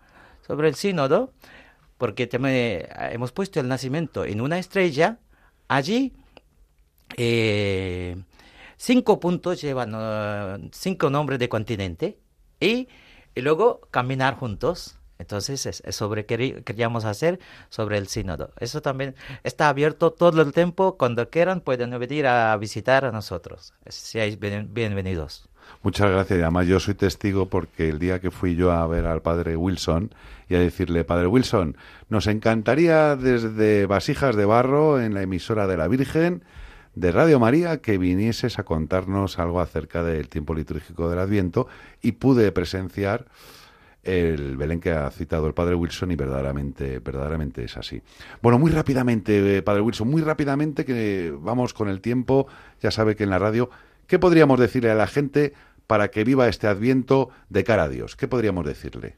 [0.45, 1.33] Sobre el sínodo,
[1.97, 5.17] porque te- hemos puesto el nacimiento en una estrella,
[5.67, 6.13] allí
[7.17, 8.15] eh,
[8.77, 12.19] cinco puntos llevan eh, cinco nombres de continente
[12.59, 12.87] y,
[13.35, 14.97] y luego caminar juntos.
[15.17, 18.51] Entonces es, sobre qué queríamos hacer sobre el sínodo.
[18.59, 20.97] Eso también está abierto todo el tiempo.
[20.97, 23.73] Cuando quieran pueden venir a visitar a nosotros.
[23.87, 25.47] Seáis bien- bienvenidos.
[25.83, 26.39] Muchas gracias.
[26.39, 29.55] Y además yo soy testigo porque el día que fui yo a ver al padre
[29.55, 30.13] Wilson
[30.49, 31.77] y a decirle, padre Wilson,
[32.09, 36.43] nos encantaría desde Vasijas de Barro en la emisora de la Virgen
[36.95, 41.67] de Radio María que vinieses a contarnos algo acerca del tiempo litúrgico del Adviento
[42.01, 43.25] y pude presenciar
[44.03, 48.01] el Belén que ha citado el padre Wilson y verdaderamente, verdaderamente es así.
[48.41, 52.47] Bueno, muy rápidamente, eh, padre Wilson, muy rápidamente que vamos con el tiempo,
[52.81, 53.69] ya sabe que en la radio,
[54.07, 55.53] ¿qué podríamos decirle a la gente
[55.87, 58.15] para que viva este Adviento de cara a Dios?
[58.15, 59.17] ¿Qué podríamos decirle?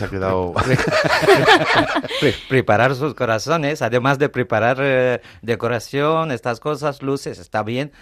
[0.00, 0.54] Se ha quedado...
[2.20, 7.92] Pre- preparar sus corazones, además de preparar eh, decoración, estas cosas, luces, está bien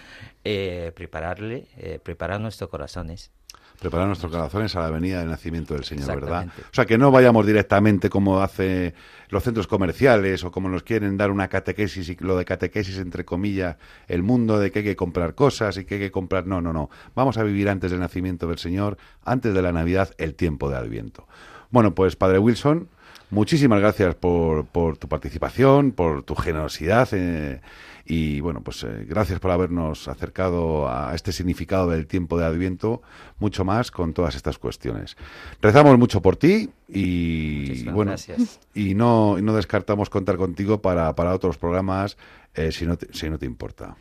[0.45, 3.31] eh, prepararle, eh, preparar nuestros corazones.
[3.79, 6.47] preparar nuestros corazones a la venida del nacimiento del Señor, ¿verdad?
[6.57, 8.93] O sea, que no vayamos directamente como hace
[9.29, 13.25] los centros comerciales o como nos quieren dar una catequesis y lo de catequesis entre
[13.25, 13.75] comillas,
[14.07, 16.47] el mundo de que hay que comprar cosas y que hay que comprar...
[16.47, 16.89] No, no, no.
[17.15, 20.77] Vamos a vivir antes del nacimiento del Señor, antes de la Navidad, el tiempo de
[20.77, 21.27] Adviento.
[21.71, 22.89] Bueno, pues Padre Wilson,
[23.29, 27.61] muchísimas gracias por, por tu participación, por tu generosidad eh,
[28.05, 33.03] y bueno, pues eh, gracias por habernos acercado a este significado del tiempo de Adviento,
[33.37, 35.15] mucho más con todas estas cuestiones.
[35.61, 38.59] Rezamos mucho por ti y Muchísimas bueno, gracias.
[38.73, 42.17] y no, y no descartamos contar contigo para, para otros programas
[42.55, 43.95] eh, si, no te, si no te importa.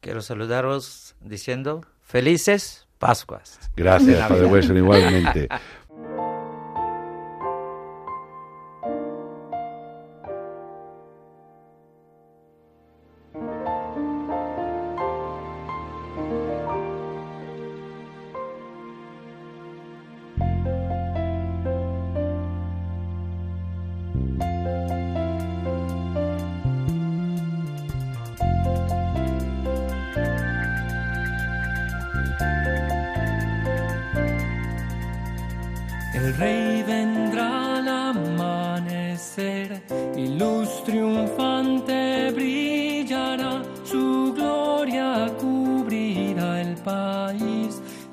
[0.00, 3.58] Quiero saludaros diciendo felices Pascuas.
[3.74, 4.28] Gracias.
[4.28, 5.48] Padre Wilson, igualmente.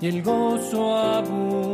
[0.02, 1.69] y el gozo abundará.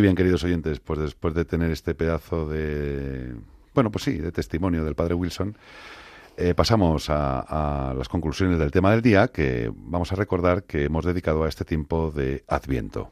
[0.00, 3.34] Muy bien, queridos oyentes, pues después de tener este pedazo de,
[3.74, 5.58] bueno, pues sí, de testimonio del Padre Wilson,
[6.38, 11.04] eh, pasamos a, las conclusiones del tema del día, que vamos a recordar que hemos
[11.04, 13.10] dedicado a este tiempo de Adviento.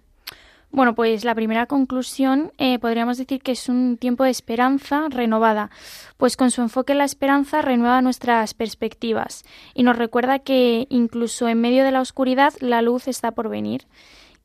[0.70, 5.68] Bueno, pues la primera conclusión eh, podríamos decir que es un tiempo de esperanza renovada,
[6.16, 11.48] pues con su enfoque en la esperanza renueva nuestras perspectivas y nos recuerda que incluso
[11.48, 13.84] en medio de la oscuridad la luz está por venir,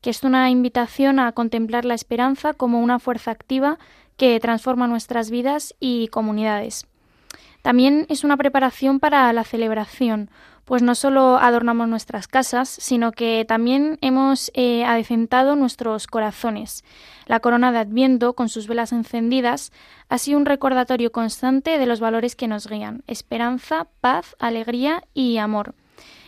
[0.04, 3.78] que es una invitación a contemplar la esperanza como una fuerza activa
[4.18, 6.86] que transforma nuestras vidas y comunidades.
[7.62, 10.28] También es una preparación para la celebración,
[10.66, 16.84] pues no solo adornamos nuestras casas, sino que también hemos eh, adecentado nuestros corazones.
[17.24, 19.72] La corona de Adviento, con sus velas encendidas,
[20.10, 25.38] ha sido un recordatorio constante de los valores que nos guían, esperanza, paz, alegría y
[25.38, 25.74] amor.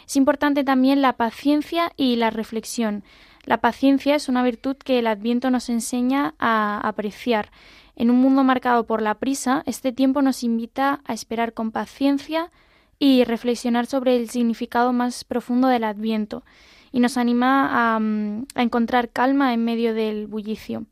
[0.06, 3.04] Es importante también la paciencia y la reflexión.
[3.46, 7.50] La paciencia es una virtud que el Adviento nos enseña a apreciar.
[7.94, 12.50] En un mundo marcado por la prisa, este tiempo nos invita a esperar con paciencia
[12.98, 16.44] y reflexionar sobre el significado más profundo del Adviento
[16.90, 20.84] y nos anima a, mm, encontrar calma en medio del bullicio.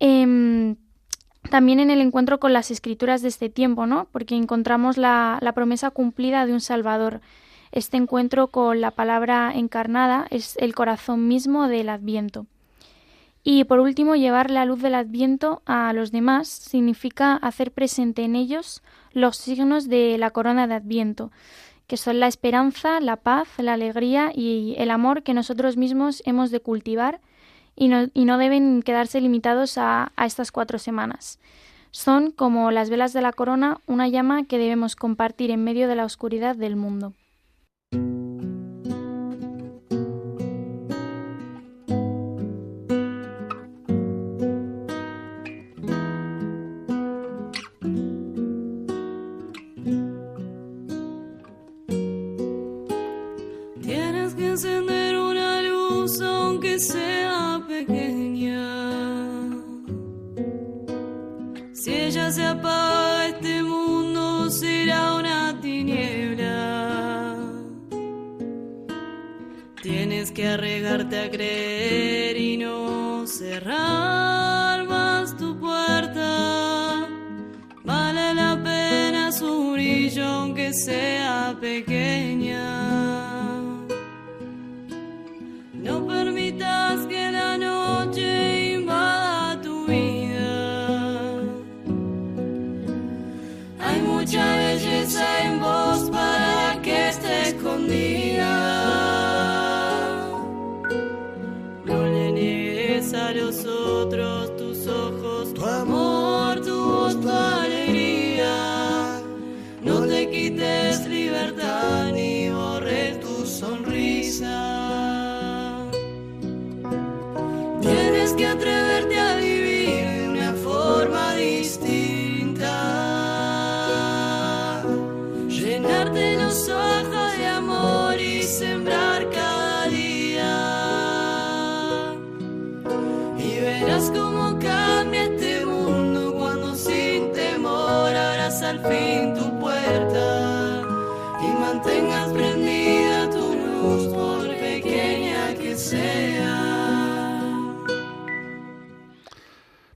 [0.00, 0.74] Em,
[1.48, 4.08] también en el encuentro con las escrituras de este tiempo, ¿no?
[4.10, 7.20] Porque encontramos la promesa cumplida de un Salvador.
[7.74, 12.46] Este encuentro con la palabra encarnada es el corazón mismo del Adviento.
[13.42, 18.36] Y por último, llevar la luz del Adviento a los demás significa hacer presente en
[18.36, 18.80] ellos
[19.12, 21.32] los signos de la corona de Adviento,
[21.88, 26.52] que son la esperanza, la paz, la alegría y el amor que nosotros mismos hemos
[26.52, 27.20] de cultivar
[27.74, 31.40] y no, y no deben quedarse limitados a, a estas cuatro semanas.
[31.90, 35.96] Son, como las velas de la corona, una llama que debemos compartir en medio de
[35.96, 37.14] la oscuridad del mundo.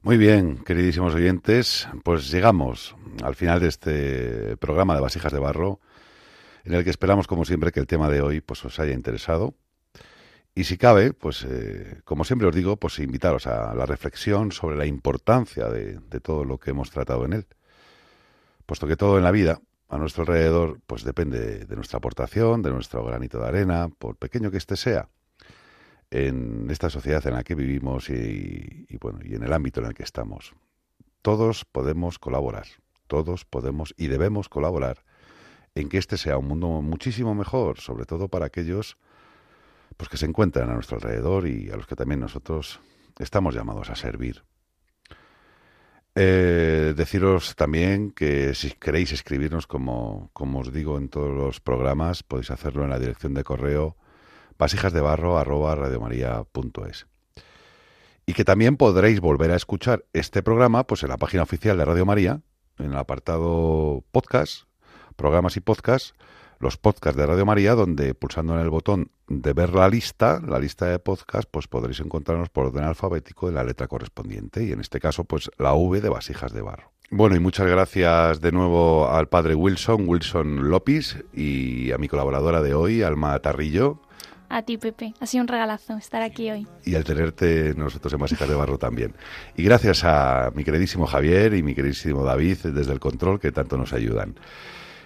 [0.09, 5.81] Muy bien, queridísimos oyentes, pues llegamos al final de este programa de Vasijas de Barro,
[6.65, 9.55] en el que esperamos, como siempre, que el tema de hoy pues, os haya interesado.
[10.55, 14.79] Y si cabe, pues eh, como siempre os digo, pues invitaros a la reflexión sobre
[14.79, 17.47] la importancia de, de todo lo que hemos tratado en él.
[18.65, 22.71] Puesto que todo en la vida, a nuestro alrededor, pues depende de nuestra aportación, de
[22.71, 25.11] nuestro granito de arena, por pequeño que éste sea
[26.11, 29.95] en esta sociedad en la que vivimos y, bueno y en el ámbito en el
[29.95, 30.55] que estamos.
[31.23, 32.67] Todos podemos colaborar,
[33.07, 35.05] todos podemos y debemos colaborar
[35.75, 38.97] en que este sea un mundo muchísimo mejor, sobre todo para aquellos
[39.97, 42.81] pues que se encuentran a nuestro alrededor y a los que también nosotros
[43.19, 44.45] estamos llamados a servir.
[46.15, 52.23] Eh, deciros también que si queréis escribirnos, como, como os digo en todos los programas,
[52.23, 53.97] podéis hacerlo en la dirección de correo
[54.59, 57.07] vasijasdebarro@radiomaria.es.
[58.27, 61.85] Y que también podréis volver a escuchar este programa pues en la página oficial de
[61.85, 62.43] Radio María,
[62.79, 64.65] en el apartado podcast,
[65.17, 66.15] programas y podcast,
[66.61, 70.59] los podcasts de Radio María, donde pulsando en el botón de ver la lista, la
[70.59, 74.81] lista de podcast, pues podréis encontrarnos por orden alfabético en la letra correspondiente, y en
[74.81, 76.93] este caso, pues la V de vasijas de barro.
[77.11, 82.61] Bueno, y muchas gracias de nuevo al padre Wilson, Wilson López, y a mi colaboradora
[82.61, 84.03] de hoy, Alma Tarrillo,
[84.49, 85.15] A ti, Pepe.
[85.21, 86.67] Ha sido un regalazo estar aquí hoy.
[86.85, 89.15] y al tenerte nosotros en Vasijas de Barro también.
[89.57, 93.77] Y gracias a mi queridísimo Javier y mi queridísimo David desde el control que tanto
[93.77, 94.37] nos ayudan.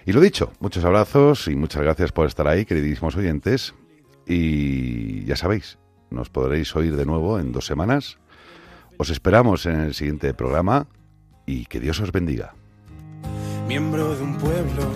[0.05, 3.73] Y lo dicho, muchos abrazos y muchas gracias por estar ahí, queridísimos oyentes.
[4.25, 5.77] Y ya sabéis,
[6.09, 8.19] nos podréis oír de nuevo en dos semanas.
[8.97, 10.87] Os esperamos en el siguiente programa
[11.45, 12.53] y que Dios os bendiga.
[13.67, 14.91] miembro de un pueblo,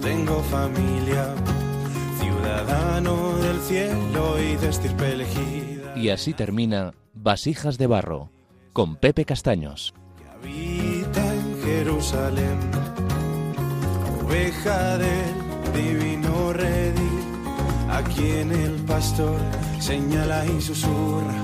[0.00, 1.34] tengo familia,
[2.50, 5.96] ciudadano del cielo y de estirpe elegida.
[5.96, 8.30] Y así termina Vasijas de Barro,
[8.72, 9.94] con Pepe Castaños.
[10.32, 12.58] Habita en Jerusalén,
[14.24, 15.34] oveja del
[15.74, 17.20] divino redil,
[17.88, 19.38] a quien el pastor
[19.78, 21.34] señala y susurra.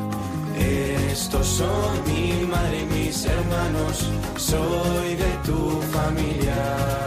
[0.59, 7.06] Estos son mi madre y mis hermanos, soy de tu familia.